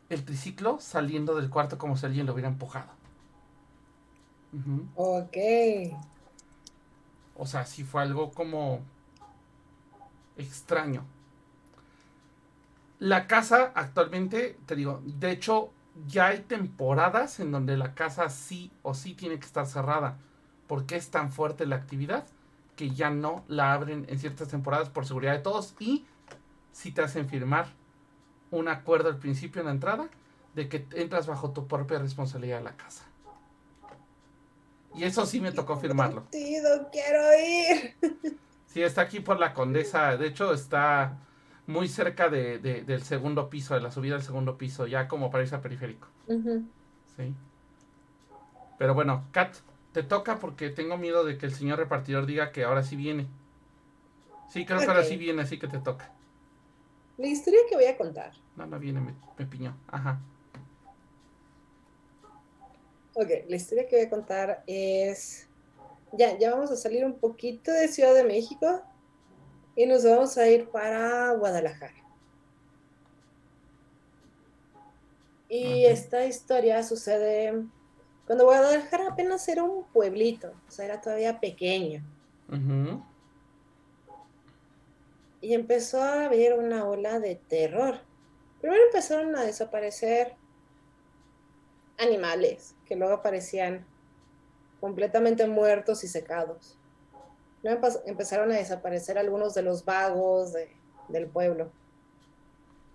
[0.10, 2.90] el triciclo saliendo del cuarto como si alguien lo hubiera empujado.
[4.96, 5.38] Ok.
[7.38, 8.80] O sea, sí fue algo como
[10.38, 11.04] extraño.
[13.00, 15.72] La casa actualmente, te digo, de hecho
[16.08, 20.18] ya hay temporadas en donde la casa sí o sí tiene que estar cerrada,
[20.68, 22.26] porque es tan fuerte la actividad
[22.76, 26.06] que ya no la abren en ciertas temporadas por seguridad de todos y
[26.72, 27.68] si te hacen firmar
[28.52, 30.10] un acuerdo al principio en la entrada
[30.54, 33.04] de que entras bajo tu propia responsabilidad a la casa.
[34.96, 36.26] Y eso sí me tocó firmarlo.
[36.32, 37.96] quiero ir.
[38.68, 40.18] Sí, está aquí por la Condesa.
[40.18, 41.18] De hecho, está
[41.66, 45.44] muy cerca de, del segundo piso, de la subida al segundo piso, ya como para
[45.44, 46.10] irse a periférico.
[47.16, 47.34] Sí.
[48.78, 49.56] Pero bueno, Kat,
[49.94, 53.28] te toca porque tengo miedo de que el señor repartidor diga que ahora sí viene.
[54.50, 56.12] Sí, creo que ahora sí viene, así que te toca.
[57.18, 58.34] La historia que voy a contar.
[58.58, 59.76] No, no viene, me, piñó.
[59.88, 60.20] Ajá.
[63.18, 65.48] Ok, la historia que voy a contar es
[66.12, 68.84] ya, ya vamos a salir un poquito de Ciudad de México
[69.78, 71.96] y nos vamos a ir para Guadalajara.
[75.48, 77.64] Y esta historia sucede
[78.26, 82.04] cuando Guadalajara apenas era un pueblito, o sea, era todavía pequeño.
[85.40, 88.02] Y empezó a haber una ola de terror.
[88.60, 90.36] Primero empezaron a desaparecer
[91.98, 93.86] animales que luego aparecían
[94.80, 96.78] completamente muertos y secados.
[98.06, 100.54] Empezaron a desaparecer algunos de los vagos
[101.08, 101.72] del pueblo.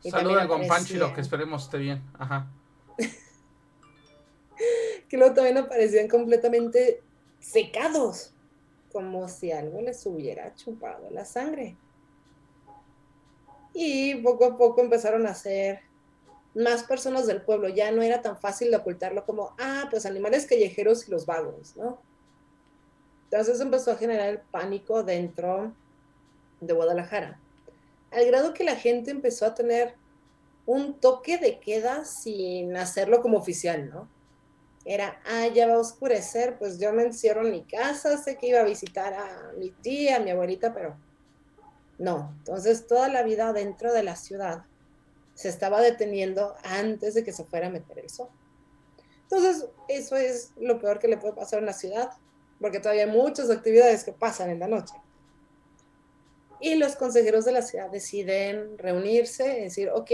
[0.08, 2.02] Saluda con Panchiro, que esperemos esté bien.
[2.18, 2.48] Ajá.
[5.08, 7.02] que luego también aparecían completamente
[7.40, 8.32] secados,
[8.92, 11.76] como si algo les hubiera chupado la sangre.
[13.74, 15.80] Y poco a poco empezaron a ser
[16.54, 17.68] más personas del pueblo.
[17.68, 21.76] Ya no era tan fácil de ocultarlo como, ah, pues animales callejeros y los vagos,
[21.76, 22.00] ¿no?
[23.24, 25.72] Entonces empezó a generar el pánico dentro
[26.60, 27.38] de Guadalajara.
[28.10, 29.94] Al grado que la gente empezó a tener
[30.66, 34.08] un toque de queda sin hacerlo como oficial, ¿no?
[34.84, 38.48] Era, ah, ya va a oscurecer, pues yo me encierro en mi casa, sé que
[38.48, 40.96] iba a visitar a mi tía, a mi abuelita, pero
[41.98, 42.34] no.
[42.38, 44.64] Entonces toda la vida dentro de la ciudad
[45.40, 48.28] se estaba deteniendo antes de que se fuera a meter el sol.
[49.22, 52.10] Entonces, eso es lo peor que le puede pasar a una ciudad,
[52.60, 54.92] porque todavía hay muchas actividades que pasan en la noche.
[56.60, 60.10] Y los consejeros de la ciudad deciden reunirse y decir, ok,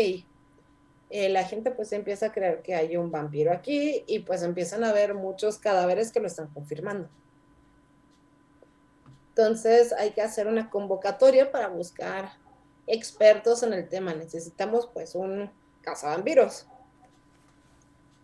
[1.10, 4.84] eh, la gente pues empieza a creer que hay un vampiro aquí y pues empiezan
[4.84, 7.08] a ver muchos cadáveres que lo están confirmando.
[9.30, 12.30] Entonces hay que hacer una convocatoria para buscar
[12.86, 14.14] expertos en el tema.
[14.14, 15.50] Necesitamos pues un
[15.82, 16.66] cazavampiros.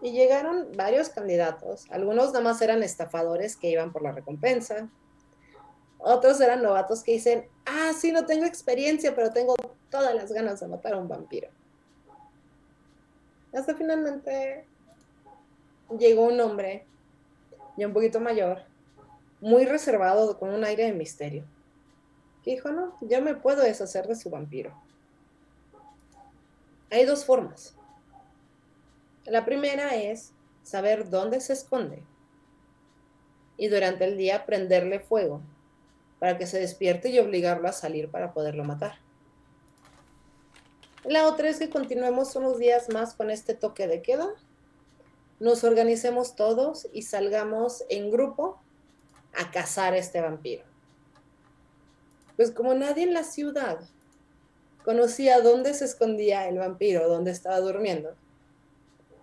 [0.00, 1.86] Y llegaron varios candidatos.
[1.90, 4.88] Algunos nada más eran estafadores que iban por la recompensa.
[5.98, 9.54] Otros eran novatos que dicen, ah, sí, no tengo experiencia, pero tengo
[9.90, 11.48] todas las ganas de matar a un vampiro.
[13.52, 14.66] Hasta finalmente
[15.96, 16.84] llegó un hombre,
[17.76, 18.62] ya un poquito mayor,
[19.40, 21.44] muy reservado, con un aire de misterio
[22.42, 24.72] que dijo, no, yo me puedo deshacer de su vampiro.
[26.90, 27.74] Hay dos formas.
[29.24, 32.02] La primera es saber dónde se esconde
[33.56, 35.40] y durante el día prenderle fuego
[36.18, 38.98] para que se despierte y obligarlo a salir para poderlo matar.
[41.04, 44.28] La otra es que continuemos unos días más con este toque de queda,
[45.40, 48.60] nos organicemos todos y salgamos en grupo
[49.36, 50.71] a cazar a este vampiro.
[52.42, 53.78] Pues como nadie en la ciudad
[54.84, 58.16] conocía dónde se escondía el vampiro, dónde estaba durmiendo,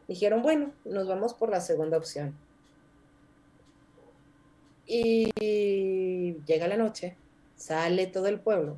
[0.08, 2.34] dijeron, bueno, nos vamos por la segunda opción.
[4.86, 5.30] Y
[6.46, 7.18] llega la noche,
[7.58, 8.78] sale todo el pueblo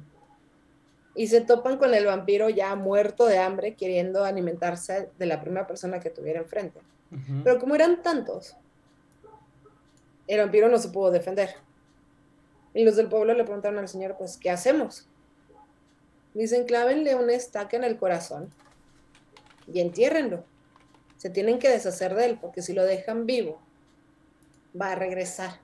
[1.13, 5.67] y se topan con el vampiro ya muerto de hambre, queriendo alimentarse de la primera
[5.67, 6.81] persona que tuviera enfrente.
[7.43, 8.57] Pero como eran tantos,
[10.25, 11.57] el vampiro no se pudo defender.
[12.73, 15.07] Y los del pueblo le preguntaron al Señor, pues, ¿qué hacemos?
[16.33, 18.49] Dicen, clávenle una estaca en el corazón
[19.71, 20.45] y entiérrenlo.
[21.17, 23.59] Se tienen que deshacer de él, porque si lo dejan vivo,
[24.79, 25.59] va a regresar.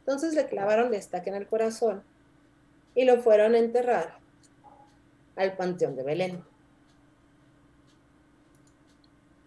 [0.00, 2.02] Entonces le clavaron la estaca en el corazón
[2.94, 4.18] y lo fueron a enterrar
[5.36, 6.44] al Panteón de Belén.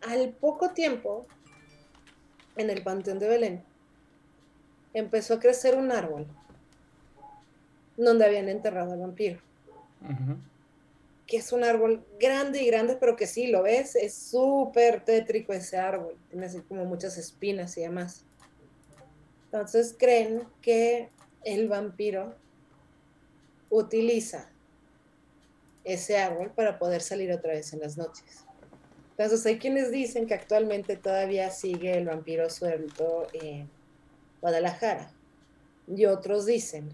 [0.07, 1.25] Al poco tiempo,
[2.55, 3.63] en el Panteón de Belén,
[4.95, 6.25] empezó a crecer un árbol
[7.97, 9.39] donde habían enterrado al vampiro.
[11.27, 15.53] Que es un árbol grande y grande, pero que sí, lo ves, es súper tétrico
[15.53, 16.15] ese árbol.
[16.29, 18.23] Tiene así como muchas espinas y demás.
[19.45, 21.09] Entonces creen que
[21.43, 22.35] el vampiro
[23.69, 24.49] utiliza
[25.83, 28.45] ese árbol para poder salir otra vez en las noches.
[29.11, 33.27] Entonces hay quienes dicen que actualmente todavía sigue el vampiro suelto
[34.45, 35.09] Guadalajara.
[35.87, 36.91] Y otros dicen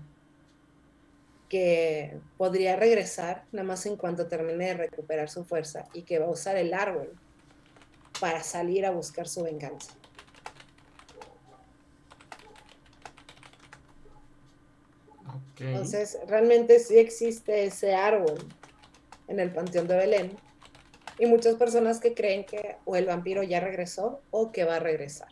[1.49, 6.28] que podría regresar nada más en cuanto termine de recuperar su fuerza y que va
[6.28, 7.14] a usar el árbol
[8.22, 9.93] para salir a buscar su venganza.
[15.60, 18.47] Entonces, realmente sí existe ese árbol
[19.28, 20.38] en el Panteón de Belén.
[21.20, 24.80] Y muchas personas que creen que o el vampiro ya regresó o que va a
[24.80, 25.28] regresar.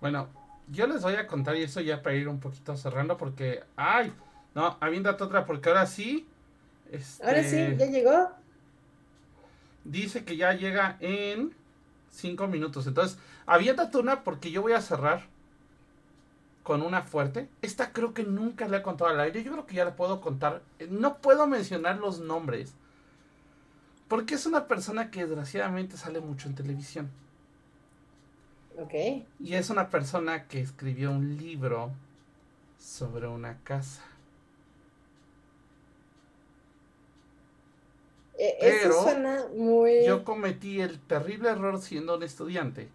[0.00, 0.39] Bueno,
[0.70, 4.12] yo les voy a contar y eso ya para ir un poquito cerrando porque, ay,
[4.54, 6.28] no, aviéntate otra porque ahora sí.
[6.90, 8.30] Este, ahora sí, ya llegó.
[9.84, 11.54] Dice que ya llega en
[12.10, 12.86] cinco minutos.
[12.86, 15.28] Entonces, aviéntate una porque yo voy a cerrar.
[16.62, 17.48] con una fuerte.
[17.62, 19.42] Esta creo que nunca le he contado al aire.
[19.42, 20.62] Yo creo que ya le puedo contar.
[20.90, 22.74] No puedo mencionar los nombres.
[24.08, 27.10] Porque es una persona que desgraciadamente sale mucho en televisión.
[28.78, 28.94] Ok.
[29.40, 31.92] Y es una persona que escribió un libro
[32.78, 34.02] sobre una casa.
[38.38, 40.06] Eh, eso suena muy...
[40.06, 42.88] Yo cometí el terrible error siendo un estudiante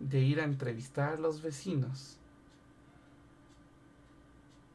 [0.00, 2.18] de ir a entrevistar a los vecinos.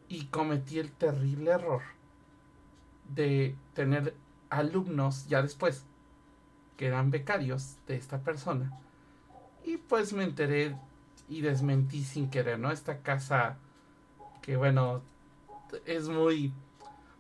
[0.08, 1.82] Y cometí el terrible error
[3.14, 4.14] de tener
[4.50, 5.84] alumnos ya después
[6.78, 8.72] que eran becarios de esta persona.
[9.70, 10.76] Y pues me enteré
[11.28, 12.72] y desmentí sin querer, ¿no?
[12.72, 13.58] Esta casa
[14.42, 15.04] que bueno,
[15.86, 16.54] es muy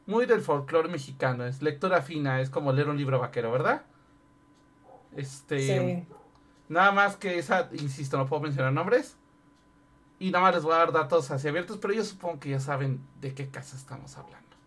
[0.08, 3.86] muy del folclore mexicano, es lectura fina, es como leer un libro vaquero, ¿verdad?
[5.16, 6.08] Este, Sí.
[6.68, 9.18] nada más que esa, insisto, no puedo mencionar nombres.
[10.20, 12.60] Y nada más les voy a dar datos así abiertos, pero yo supongo que ya
[12.60, 14.58] saben de qué casa estamos hablando.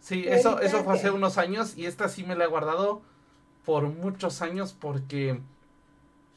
[0.00, 3.02] Sí, eso, eso fue hace unos años y esta sí me la he guardado
[3.64, 5.40] por muchos años porque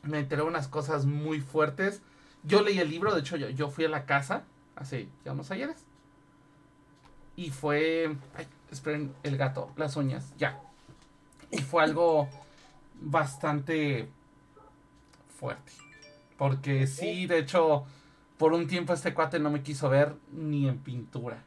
[0.04, 2.02] me enteré de unas cosas muy fuertes.
[2.44, 4.44] Yo leí el libro, de hecho yo, yo fui a la casa
[4.76, 5.86] hace ya unos ayeres.
[7.36, 8.16] Y fue...
[8.36, 10.60] Ay, esperen, el gato, las uñas, ya.
[11.52, 12.30] Y fue algo
[13.02, 14.10] bastante
[15.40, 15.72] fuerte.
[16.38, 17.86] Porque sí, de hecho,
[18.38, 21.44] por un tiempo este cuate no me quiso ver ni en pintura.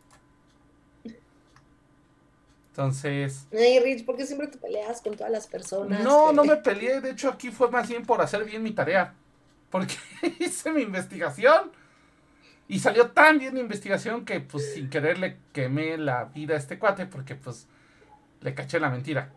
[2.73, 3.47] Entonces...
[3.53, 6.03] Ay, Rich, ¿por qué siempre te peleas con todas las personas?
[6.03, 7.03] No, que- no me peleé.
[7.03, 9.15] De hecho, aquí fue más bien por hacer bien mi tarea.
[9.71, 9.95] Porque
[10.41, 11.71] hice mi investigación.
[12.69, 16.57] Y salió tan bien mi investigación que, pues, sin querer le quemé la vida a
[16.57, 17.05] este cuate.
[17.05, 17.67] Porque, pues,
[18.41, 19.31] le caché la mentira.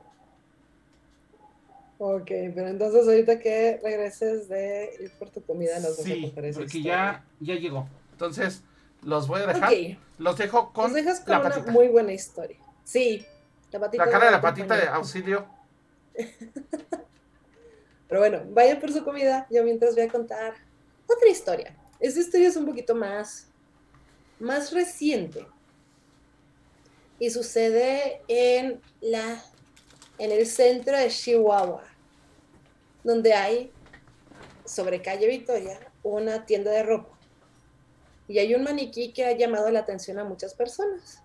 [1.98, 6.78] Ok, pero entonces ahorita que regreses de ir por tu comida a Sí, esa porque
[6.78, 7.24] historia.
[7.40, 7.88] ya, ya llegó.
[8.12, 8.64] Entonces,
[9.02, 9.74] los voy a dejar.
[9.74, 12.58] Ok, Los dejo con nos dejas con la una muy buena historia.
[12.86, 13.26] Sí,
[13.72, 14.06] la patita.
[14.06, 15.46] La cara de la patita de auxilio.
[18.08, 19.48] Pero bueno, vayan por su comida.
[19.50, 20.54] Yo mientras voy a contar
[21.08, 21.76] otra historia.
[22.00, 23.48] Esta historia es un poquito más,
[24.40, 25.46] más reciente.
[27.18, 29.44] Y sucede en, la,
[30.20, 31.84] en el centro de Chihuahua,
[33.04, 33.72] donde hay,
[34.64, 37.18] sobre calle Victoria, una tienda de ropa.
[38.28, 41.25] Y hay un maniquí que ha llamado la atención a muchas personas.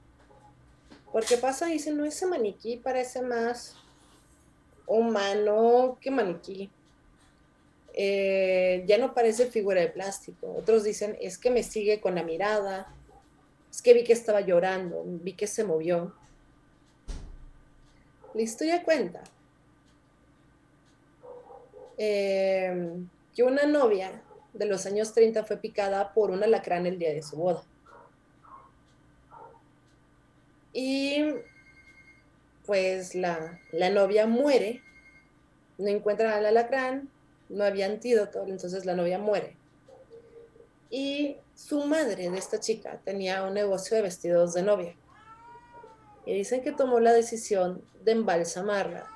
[1.13, 3.77] Porque pasa dicen, no, ese maniquí parece más
[4.87, 6.71] humano que maniquí.
[7.93, 10.55] Eh, ya no parece figura de plástico.
[10.57, 12.95] Otros dicen, es que me sigue con la mirada.
[13.71, 16.15] Es que vi que estaba llorando, vi que se movió.
[18.35, 19.23] La historia cuenta
[21.99, 22.91] eh,
[23.35, 27.23] que una novia de los años 30 fue picada por un alacrán el día de
[27.23, 27.63] su boda.
[30.73, 31.35] Y
[32.67, 34.83] pues la, la novia muere,
[35.79, 37.09] no encuentran al alacrán,
[37.49, 39.57] no había antídoto, entonces la novia muere.
[40.91, 44.95] Y su madre de esta chica tenía un negocio de vestidos de novia.
[46.27, 49.09] Y dicen que tomó la decisión de embalsamarla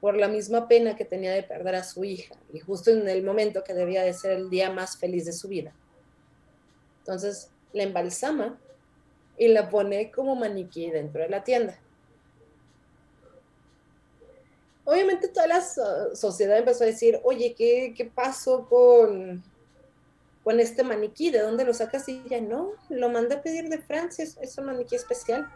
[0.00, 3.22] por la misma pena que tenía de perder a su hija y justo en el
[3.22, 5.72] momento que debía de ser el día más feliz de su vida.
[6.98, 8.58] Entonces la embalsama
[9.42, 11.76] y la pone como maniquí dentro de la tienda.
[14.84, 19.42] Obviamente toda la so- sociedad empezó a decir, oye, ¿qué, qué pasó con,
[20.44, 21.30] con este maniquí?
[21.30, 22.08] ¿De dónde lo sacas?
[22.08, 25.50] Y ella, no, lo mandé a pedir de Francia, es, es un maniquí especial.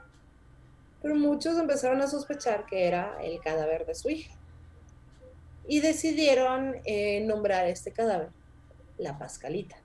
[1.01, 4.35] Pero muchos empezaron a sospechar que era el cadáver de su hija.
[5.69, 8.31] Y decidieron eh, nombrar este cadáver
[8.99, 9.77] la Pascalita.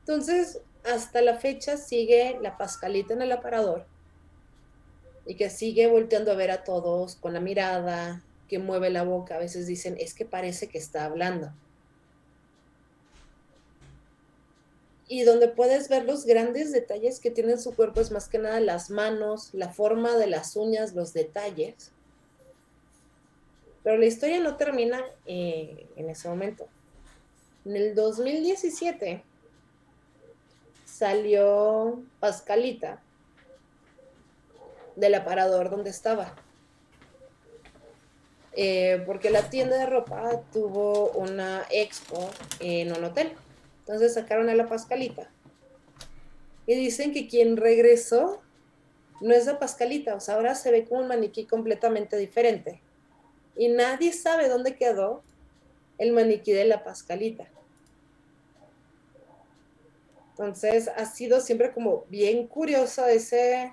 [0.00, 0.62] Entonces,
[0.94, 3.86] hasta la fecha sigue la Pascalita en el aparador
[5.26, 9.36] y que sigue volteando a ver a todos con la mirada, que mueve la boca.
[9.36, 11.52] A veces dicen, es que parece que está hablando.
[15.06, 18.38] Y donde puedes ver los grandes detalles que tiene en su cuerpo es más que
[18.38, 21.92] nada las manos, la forma de las uñas, los detalles.
[23.84, 26.68] Pero la historia no termina eh, en ese momento.
[27.64, 29.24] En el 2017
[30.98, 33.00] salió Pascalita
[34.96, 36.34] del aparador donde estaba.
[38.52, 42.28] Eh, porque la tienda de ropa tuvo una expo
[42.58, 43.32] en un hotel.
[43.80, 45.30] Entonces sacaron a la Pascalita.
[46.66, 48.42] Y dicen que quien regresó
[49.20, 52.80] no es la Pascalita, o sea, ahora se ve como un maniquí completamente diferente.
[53.56, 55.22] Y nadie sabe dónde quedó
[55.98, 57.48] el maniquí de la Pascalita.
[60.38, 63.72] Entonces ha sido siempre como bien curioso ese,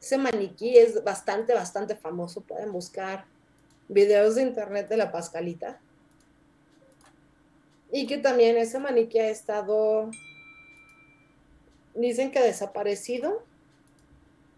[0.00, 2.40] ese maniquí, es bastante, bastante famoso.
[2.40, 3.24] Pueden buscar
[3.88, 5.78] videos de internet de la Pascalita.
[7.92, 10.10] Y que también ese maniquí ha estado,
[11.94, 13.44] dicen que desaparecido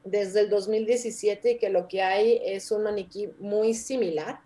[0.02, 4.40] desde el 2017 y que lo que hay es un maniquí muy similar,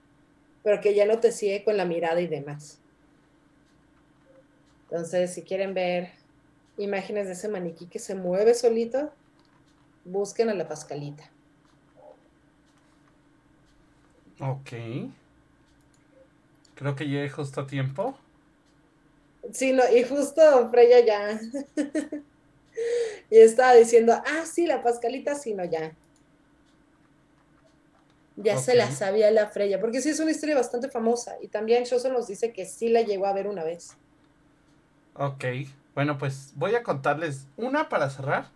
[0.65, 2.81] pero que ya no te sigue con la mirada y demás.
[4.91, 6.20] Entonces, si quieren ver
[6.81, 9.13] imágenes de ese maniquí que se mueve solito,
[10.05, 11.31] busquen a la Pascalita.
[14.41, 14.71] Ok.
[16.75, 18.17] Creo que llegué justo a tiempo.
[19.53, 21.41] Sí, no, y justo Freya ya.
[23.31, 25.95] y estaba diciendo, ah, sí, la Pascalita, sí, no, ya.
[28.37, 31.37] Ya se la sabía la Freya, porque sí es una historia bastante famosa.
[31.43, 33.97] Y también Shoso nos dice que sí la llegó a ver una vez.
[35.15, 35.45] Ok,
[35.95, 38.49] bueno, pues voy a contarles una para cerrar.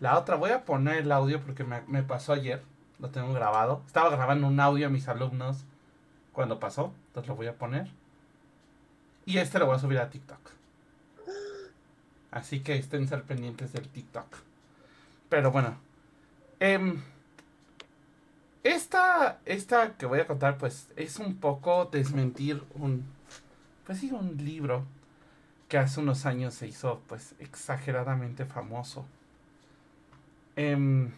[0.00, 2.62] La otra, voy a poner el audio porque me, me pasó ayer.
[2.98, 3.82] Lo tengo grabado.
[3.86, 5.64] Estaba grabando un audio a mis alumnos
[6.32, 6.92] cuando pasó.
[7.08, 7.88] Entonces lo voy a poner.
[9.26, 10.50] Y este lo voy a subir a TikTok.
[12.30, 14.26] Así que estén ser pendientes del TikTok.
[15.28, 15.76] Pero bueno.
[16.60, 17.02] Em,
[18.62, 23.04] esta, esta que voy a contar, pues, es un poco desmentir un.
[23.86, 24.84] Pues sí, un libro
[25.68, 29.06] que hace unos años se hizo, pues, exageradamente famoso.
[30.56, 31.10] Em,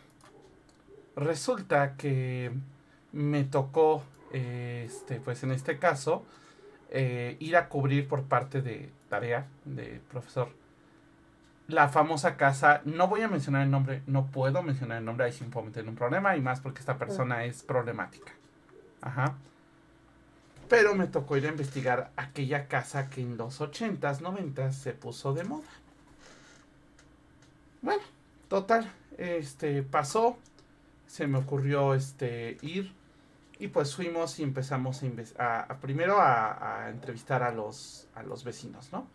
[1.16, 2.52] resulta que
[3.12, 6.24] me tocó, este, pues en este caso,
[6.90, 10.48] eh, ir a cubrir por parte de tarea de profesor
[11.68, 15.32] la famosa casa, no voy a mencionar el nombre, no puedo mencionar el nombre, ahí
[15.32, 18.32] sí puedo meter un problema y más porque esta persona es problemática.
[19.00, 19.34] Ajá.
[20.68, 25.32] Pero me tocó ir a investigar aquella casa que en los 80s, 90s se puso
[25.32, 25.68] de moda.
[27.82, 28.02] Bueno,
[28.48, 30.38] total, este pasó,
[31.06, 32.92] se me ocurrió este ir
[33.58, 35.02] y pues fuimos y empezamos
[35.38, 39.06] a, primero a, entrevistar a los, a los vecinos, ¿no?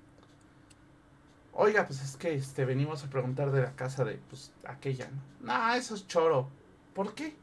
[1.53, 5.09] Oiga, pues es que este, venimos a preguntar de la casa de pues, aquella,
[5.41, 5.53] ¿no?
[5.53, 6.47] No, eso es choro.
[6.93, 7.35] ¿Por qué?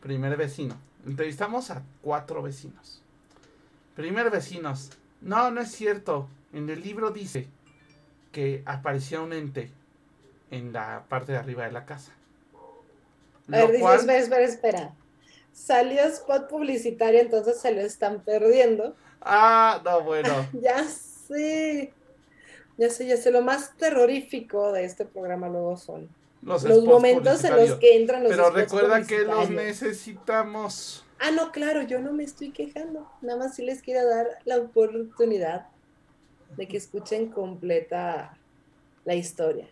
[0.00, 0.74] Primer vecino.
[1.04, 3.01] Entrevistamos a cuatro vecinos.
[3.96, 4.90] Primer vecinos.
[5.20, 6.28] No, no es cierto.
[6.52, 7.46] En el libro dice
[8.32, 9.70] que apareció un ente
[10.50, 12.12] en la parte de arriba de la casa.
[13.48, 14.94] A ver, dice, espera, espera, espera.
[15.52, 18.94] Salió spot publicitario, entonces se lo están perdiendo.
[19.20, 20.48] Ah, no, bueno.
[20.60, 21.92] ya sé.
[22.78, 26.08] Ya sé, ya sé, lo más terrorífico de este programa luego son
[26.42, 31.04] los, momentos en los que entran los Pero recuerda que los necesitamos.
[31.24, 33.08] Ah, no, claro, yo no me estoy quejando.
[33.20, 35.68] Nada más si les quiero dar la oportunidad
[36.56, 38.36] de que escuchen completa
[39.04, 39.68] la historia.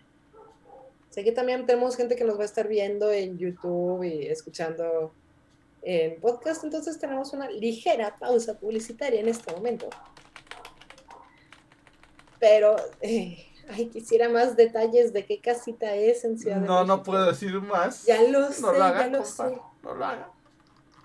[1.10, 5.12] Sé que también tenemos gente que nos va a estar viendo en YouTube y escuchando
[5.82, 9.88] en podcast, entonces tenemos una ligera pausa publicitaria en este momento
[12.40, 17.02] pero eh, ay, quisiera más detalles de qué casita es en Ciudad de No, no
[17.04, 18.04] puedo decir más.
[18.06, 19.58] Ya lo sé, ya lo sé.
[19.82, 20.32] No lo haga.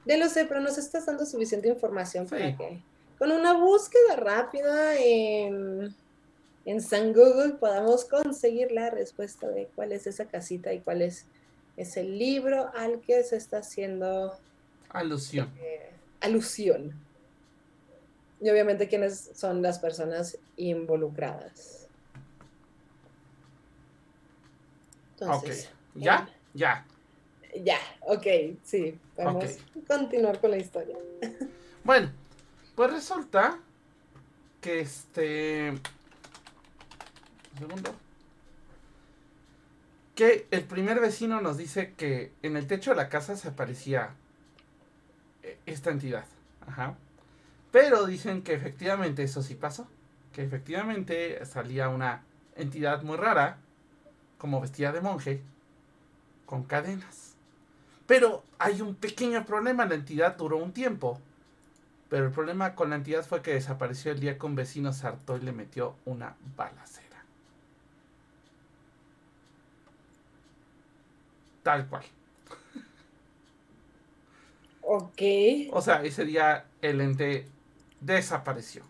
[0.05, 2.79] Ya lo sé, pero nos estás dando suficiente información para que
[3.17, 5.95] con una búsqueda rápida en,
[6.65, 11.25] en San Google podamos conseguir la respuesta de cuál es esa casita y cuál es
[11.77, 14.37] ese libro al que se está haciendo
[14.89, 15.51] alusión.
[15.59, 15.89] Eh,
[16.21, 16.93] alusión
[18.41, 21.87] y obviamente quiénes son las personas involucradas.
[25.19, 26.29] Entonces, ¿Ya?
[26.53, 26.85] ya.
[27.63, 28.25] Ya, ok,
[28.63, 28.97] sí.
[29.17, 30.97] Vamos a continuar con la historia.
[31.83, 32.11] Bueno,
[32.75, 33.59] pues resulta
[34.59, 35.69] que este...
[35.69, 37.95] Un segundo.
[40.15, 44.15] Que el primer vecino nos dice que en el techo de la casa se aparecía
[45.43, 46.25] eh, esta entidad.
[46.67, 46.95] Ajá.
[47.71, 49.87] Pero dicen que efectivamente eso sí pasó.
[50.33, 52.23] Que efectivamente salía una
[52.55, 53.57] entidad muy rara,
[54.37, 55.41] como vestida de monje,
[56.45, 57.24] con cadenas.
[58.07, 61.19] Pero hay un pequeño problema, la entidad duró un tiempo.
[62.09, 65.07] Pero el problema con la entidad fue que desapareció el día que un vecino se
[65.07, 67.23] hartó y le metió una balacera.
[71.63, 72.03] Tal cual.
[74.81, 75.21] Ok.
[75.71, 77.47] O sea, ese día el ente
[77.99, 78.83] desapareció.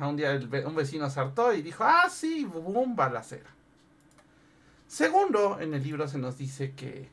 [0.00, 3.50] un día un vecino saltó y dijo, ah, sí, boom, balacera.
[4.86, 7.10] Segundo, en el libro se nos dice que,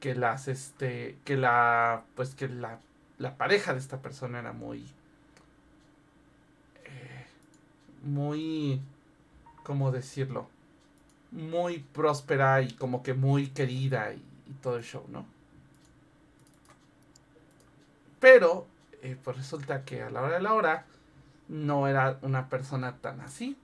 [0.00, 2.80] que las, este, que la, pues que la,
[3.18, 4.80] la pareja de esta persona era muy,
[6.84, 7.26] eh,
[8.02, 8.80] muy,
[9.62, 10.48] ¿cómo decirlo?
[11.30, 14.22] muy próspera y como que muy querida y,
[14.62, 15.24] todo el show, ¿no?
[18.18, 18.66] Pero,
[19.00, 20.86] eh, pues resulta que a la hora de la hora
[21.48, 23.56] no era una persona tan así.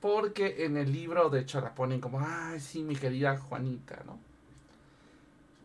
[0.00, 4.18] Porque en el libro, de hecho, la ponen como, ay, sí, mi querida Juanita, ¿no?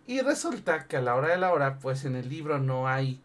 [0.09, 3.21] Y resulta que a la hora de la hora, pues en el libro no hay,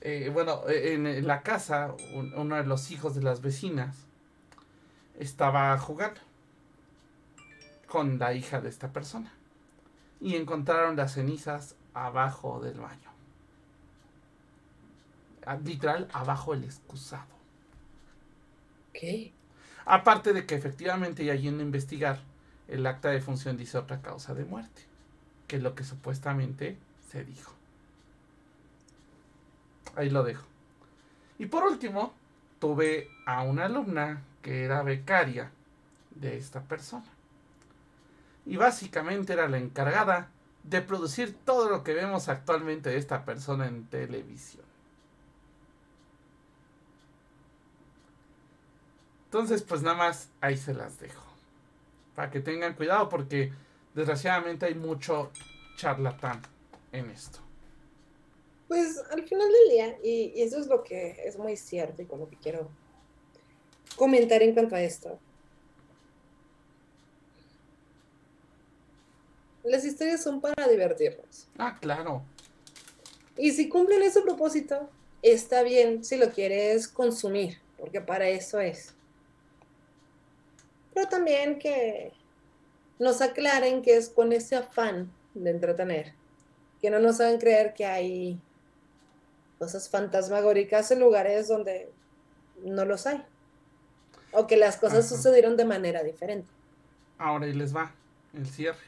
[0.00, 3.94] eh, bueno, eh, en, la casa, uno de los hijos de las vecinas
[5.16, 6.20] estaba jugando
[7.86, 9.32] con la hija de esta persona.
[10.20, 13.12] Y encontraron las cenizas abajo del baño.
[15.46, 17.30] Ah, literal, abajo el excusado.
[18.92, 19.32] ¿Qué?
[19.84, 22.18] Aparte de que efectivamente, y a investigar,
[22.66, 24.87] el acta de función dice otra causa de muerte,
[25.48, 26.76] que lo que supuestamente
[27.10, 27.52] se dijo.
[29.96, 30.44] Ahí lo dejo.
[31.38, 32.12] Y por último,
[32.60, 35.50] tuve a una alumna que era becaria
[36.10, 37.06] de esta persona.
[38.46, 40.30] Y básicamente era la encargada
[40.62, 44.64] de producir todo lo que vemos actualmente de esta persona en televisión.
[49.26, 51.22] Entonces, pues nada más ahí se las dejo.
[52.14, 53.52] Para que tengan cuidado porque
[53.98, 55.30] desgraciadamente hay mucho
[55.76, 56.40] charlatán
[56.92, 57.40] en esto.
[58.68, 62.20] Pues al final del día, y, eso es lo que es muy cierto y con
[62.20, 62.70] lo que quiero
[63.96, 65.18] comentar en cuanto a esto.
[69.64, 71.48] Las historias son para divertirnos.
[71.58, 72.22] Ah, claro.
[73.36, 74.88] Y si cumplen ese propósito,
[75.22, 78.94] está bien si lo quieres consumir, porque para eso es
[80.98, 82.10] pero también que
[82.98, 86.14] nos aclaren que es con ese afán de entretener,
[86.80, 88.40] que no nos hagan creer que hay
[89.58, 91.90] cosas fantasmagóricas en lugares donde
[92.64, 93.24] no los hay,
[94.32, 96.48] o que las cosas sucedieron de manera diferente.
[97.18, 97.92] Ahora y les va
[98.34, 98.78] el cierre.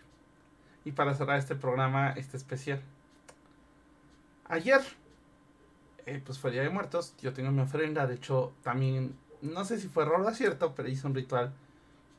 [0.84, 2.80] Y para cerrar este programa, este especial.
[4.46, 4.80] Ayer,
[6.06, 9.78] eh, pues fue Día de Muertos, yo tengo mi ofrenda, de hecho también, no sé
[9.78, 11.52] si fue error o acierto, pero hice un ritual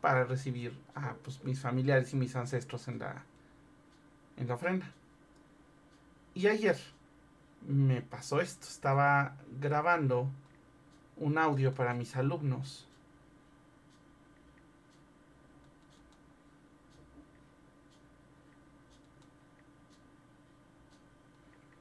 [0.02, 3.24] para recibir a pues, mis familiares y mis ancestros en la,
[4.38, 4.91] en la ofrenda.
[6.34, 6.78] Y ayer
[7.68, 10.28] me pasó esto, estaba grabando
[11.18, 12.88] un audio para mis alumnos.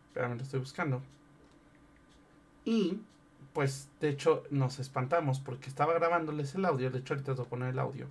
[0.09, 1.01] Espérame, lo estoy buscando.
[2.65, 3.01] Y
[3.53, 6.91] pues de hecho nos espantamos porque estaba grabándoles el audio.
[6.91, 8.09] De hecho, ahorita voy a poner el audio.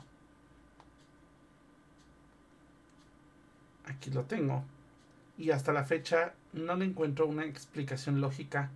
[3.85, 4.63] Aquí lo tengo.
[5.37, 8.69] Y hasta la fecha no le encuentro una explicación lógica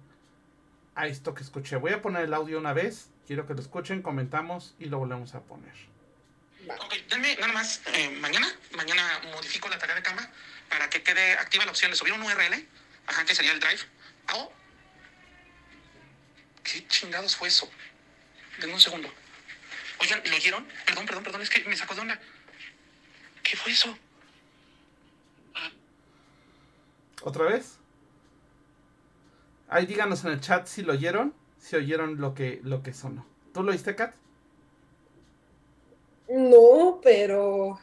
[0.96, 1.76] a esto que escuché.
[1.76, 3.10] Voy a poner el audio una vez.
[3.28, 5.74] Quiero que lo escuchen, comentamos y lo volvemos a poner.
[6.68, 8.48] Ok, denme nada más eh, mañana.
[8.76, 9.04] Mañana
[9.34, 10.30] modifico la tarea de cama
[10.70, 12.68] para que quede activa la opción de subir un URL.
[13.08, 13.82] Ajá, que sería el drive.
[14.34, 14.52] O
[16.64, 17.70] ¿Qué chingados fue eso?
[18.60, 19.10] Denme un segundo.
[20.00, 20.66] Oigan, ¿lo oyeron?
[20.86, 22.20] Perdón, perdón, perdón, es que me sacó de onda.
[23.44, 23.98] ¿Qué fue eso?
[25.56, 25.72] Ah.
[27.24, 27.78] ¿Otra vez?
[29.68, 33.26] Ahí díganos en el chat si lo oyeron, si oyeron lo que, lo que sonó.
[33.54, 34.16] ¿Tú lo oíste, Kat?
[36.30, 37.80] No, pero...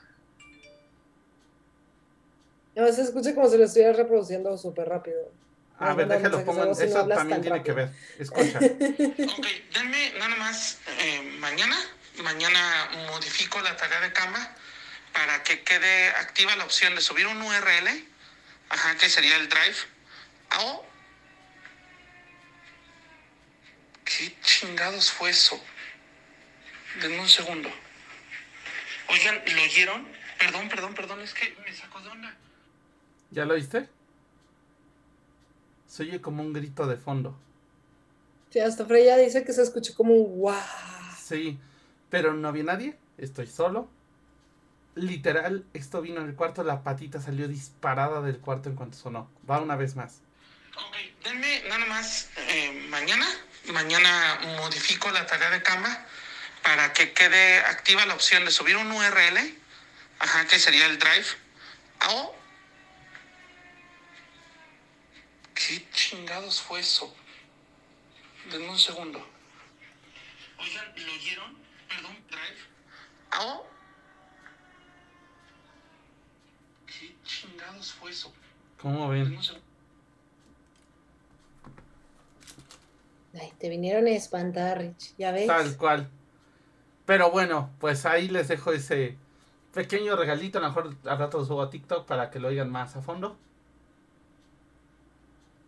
[2.75, 5.33] No, se escucha como si lo estuviera reproduciendo súper rápido.
[5.81, 6.71] A ver, déjalo, pongan.
[6.71, 7.91] Eso también tiene que ver.
[8.19, 8.59] Escucha.
[8.59, 11.77] ok, denme nada más eh, mañana.
[12.23, 14.55] Mañana modifico la tarea de Canva
[15.15, 17.89] para que quede activa la opción de subir un URL.
[18.69, 19.77] Ajá, que sería el drive.
[20.59, 20.87] O.
[24.05, 25.59] ¿Qué chingados fue eso?
[27.01, 27.71] Denme un segundo.
[29.09, 30.09] Oigan, ¿lo oyeron?
[30.39, 32.37] Perdón, perdón, perdón, es que me sacó de onda.
[33.31, 33.89] ¿Ya lo oíste?
[35.91, 37.37] Se oye como un grito de fondo.
[38.53, 40.57] Sí, hasta Freya dice que se escuchó como un guau.
[41.21, 41.59] Sí,
[42.11, 43.89] pero no había nadie, estoy solo.
[44.95, 49.29] Literal, esto vino en el cuarto, la patita salió disparada del cuarto en cuanto sonó.
[49.51, 50.21] Va una vez más.
[50.77, 53.27] Ok, denme nada más eh, mañana.
[53.73, 56.07] Mañana modifico la tarea de cama
[56.63, 59.39] para que quede activa la opción de subir un URL.
[60.21, 61.27] Ajá, que sería el drive.
[62.11, 62.40] O
[65.67, 67.15] ¿Qué chingados fue eso?
[68.51, 69.21] Denme un segundo.
[70.59, 71.57] Oigan, ¿lo oyeron?
[71.87, 72.61] Perdón, Drive.
[73.33, 73.61] ¿Ah?
[76.87, 78.33] ¿Qué chingados fue eso?
[78.81, 79.39] ¿Cómo ven?
[83.39, 85.15] Ay, te vinieron a espantar, Rich.
[85.19, 85.47] ¿Ya ves?
[85.47, 86.11] Tal cual.
[87.05, 89.19] Pero bueno, pues ahí les dejo ese
[89.75, 92.71] pequeño regalito, a lo mejor al rato lo subo a TikTok para que lo oigan
[92.71, 93.39] más a fondo.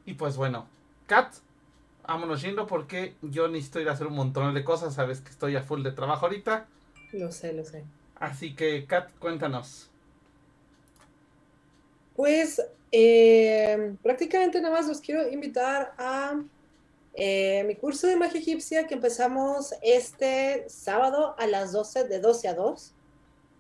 [0.05, 0.67] Y pues bueno,
[1.07, 1.33] Kat,
[2.07, 4.95] vámonos yendo porque yo necesito ir a hacer un montón de cosas.
[4.95, 6.67] Sabes que estoy a full de trabajo ahorita.
[7.13, 7.85] Lo sé, lo sé.
[8.17, 9.91] Así que, Kat, cuéntanos.
[12.17, 16.43] Pues eh, prácticamente nada más los quiero invitar a
[17.15, 22.49] eh, mi curso de magia egipcia que empezamos este sábado a las 12, de 12
[22.49, 22.93] a 2.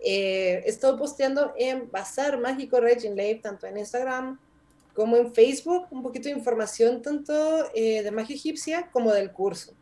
[0.04, 4.38] Eh, estoy posteando en Bazar Mágico Regin Live, tanto en Instagram
[4.94, 7.32] como en Facebook, un poquito de información tanto
[7.74, 9.74] de magia egipcia como del curso.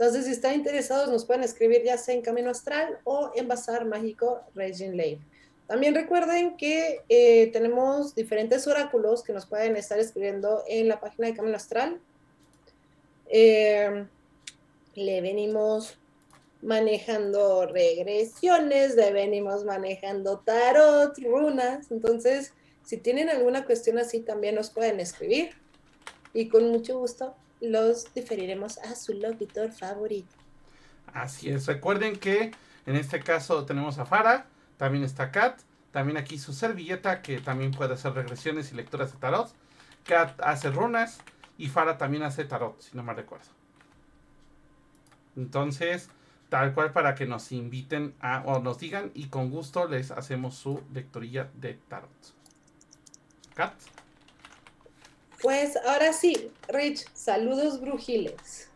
[0.00, 3.84] Entonces, si están interesados, nos pueden escribir ya sea en Camino Astral o en Bazar
[3.84, 5.20] Mágico Regin Live.
[5.66, 11.28] También recuerden que eh, tenemos diferentes oráculos que nos pueden estar escribiendo en la página
[11.28, 12.00] de Camino Astral.
[13.28, 14.06] Eh,
[14.94, 15.98] le venimos
[16.62, 21.90] manejando regresiones, le venimos manejando tarot, runas.
[21.90, 22.54] Entonces,
[22.90, 25.54] si tienen alguna cuestión así, también nos pueden escribir.
[26.34, 30.34] Y con mucho gusto los diferiremos a su locutor favorito.
[31.14, 31.68] Así es.
[31.68, 32.50] Recuerden que
[32.86, 35.60] en este caso tenemos a Fara también está Kat.
[35.92, 39.54] También aquí su servilleta que también puede hacer regresiones y lecturas de tarot.
[40.04, 41.20] Kat hace runas
[41.58, 43.50] y Fara también hace tarot, si no me recuerdo.
[45.36, 46.10] Entonces,
[46.48, 50.56] tal cual para que nos inviten a, o nos digan y con gusto les hacemos
[50.56, 52.39] su lecturilla de tarot.
[53.60, 53.74] Kat.
[55.42, 58.70] Pues ahora sí, Rich, saludos brujiles.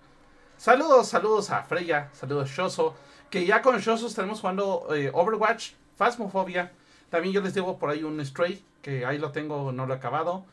[0.58, 2.94] Saludos, saludos a Freya, saludos Shoso,
[3.30, 6.70] que ya con Shoso estaremos jugando eh, Overwatch Phasmophobia.
[7.08, 9.96] También yo les debo por ahí un Stray, que ahí lo tengo, no lo he
[9.96, 10.44] acabado.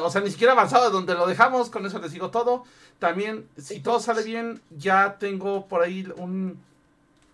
[0.00, 2.64] O sea, ni siquiera avanzado donde lo dejamos, con eso les digo todo.
[2.98, 6.58] También, si todo sale bien, ya tengo por ahí un,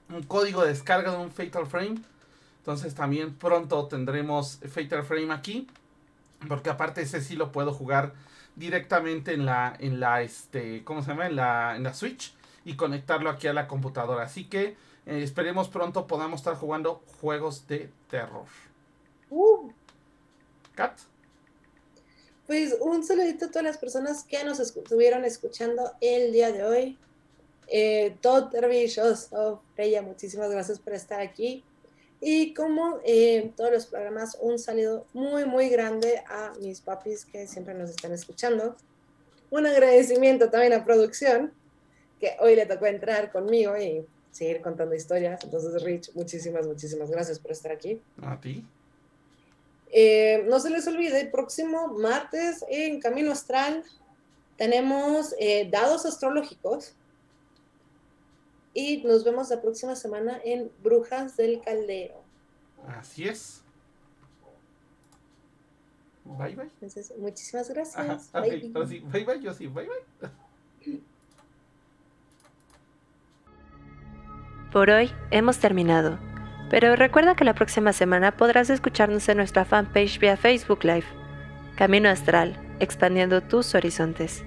[0.08, 2.00] un código de descarga de un Fatal Frame.
[2.58, 5.68] Entonces también pronto tendremos Fatal Frame aquí.
[6.48, 8.14] Porque aparte ese sí lo puedo jugar
[8.56, 11.26] directamente en la, en la, este, ¿cómo se llama?
[11.26, 12.34] En la, en la Switch
[12.64, 14.24] y conectarlo aquí a la computadora.
[14.24, 14.76] Así que
[15.06, 18.46] eh, esperemos pronto podamos estar jugando juegos de terror.
[19.30, 19.70] Uh.
[20.74, 20.98] Kat.
[22.46, 26.98] Pues un saludito a todas las personas que nos estuvieron escuchando el día de hoy.
[27.68, 28.52] Eh, Todd
[28.88, 31.64] Show, Freya, muchísimas gracias por estar aquí.
[32.20, 37.46] Y como eh, todos los programas, un saludo muy, muy grande a mis papis que
[37.46, 38.76] siempre nos están escuchando.
[39.50, 41.52] Un agradecimiento también a producción,
[42.20, 45.42] que hoy le tocó entrar conmigo y seguir contando historias.
[45.42, 48.00] Entonces, Rich, muchísimas, muchísimas gracias por estar aquí.
[48.22, 48.64] A ti.
[49.92, 53.82] Eh, no se les olvide, el próximo martes en Camino Astral
[54.56, 56.94] tenemos eh, dados astrológicos
[58.74, 62.22] y nos vemos la próxima semana en Brujas del Caldero.
[62.86, 63.62] Así es.
[66.24, 66.70] Bye bye.
[66.74, 67.98] Entonces, muchísimas gracias.
[68.32, 68.56] Ajá, bye.
[68.56, 71.00] Okay, sí, bye bye, yo sí, bye bye.
[74.72, 76.20] Por hoy hemos terminado,
[76.70, 81.06] pero recuerda que la próxima semana podrás escucharnos en nuestra fanpage vía Facebook Live.
[81.74, 84.44] Camino Astral, expandiendo tus horizontes.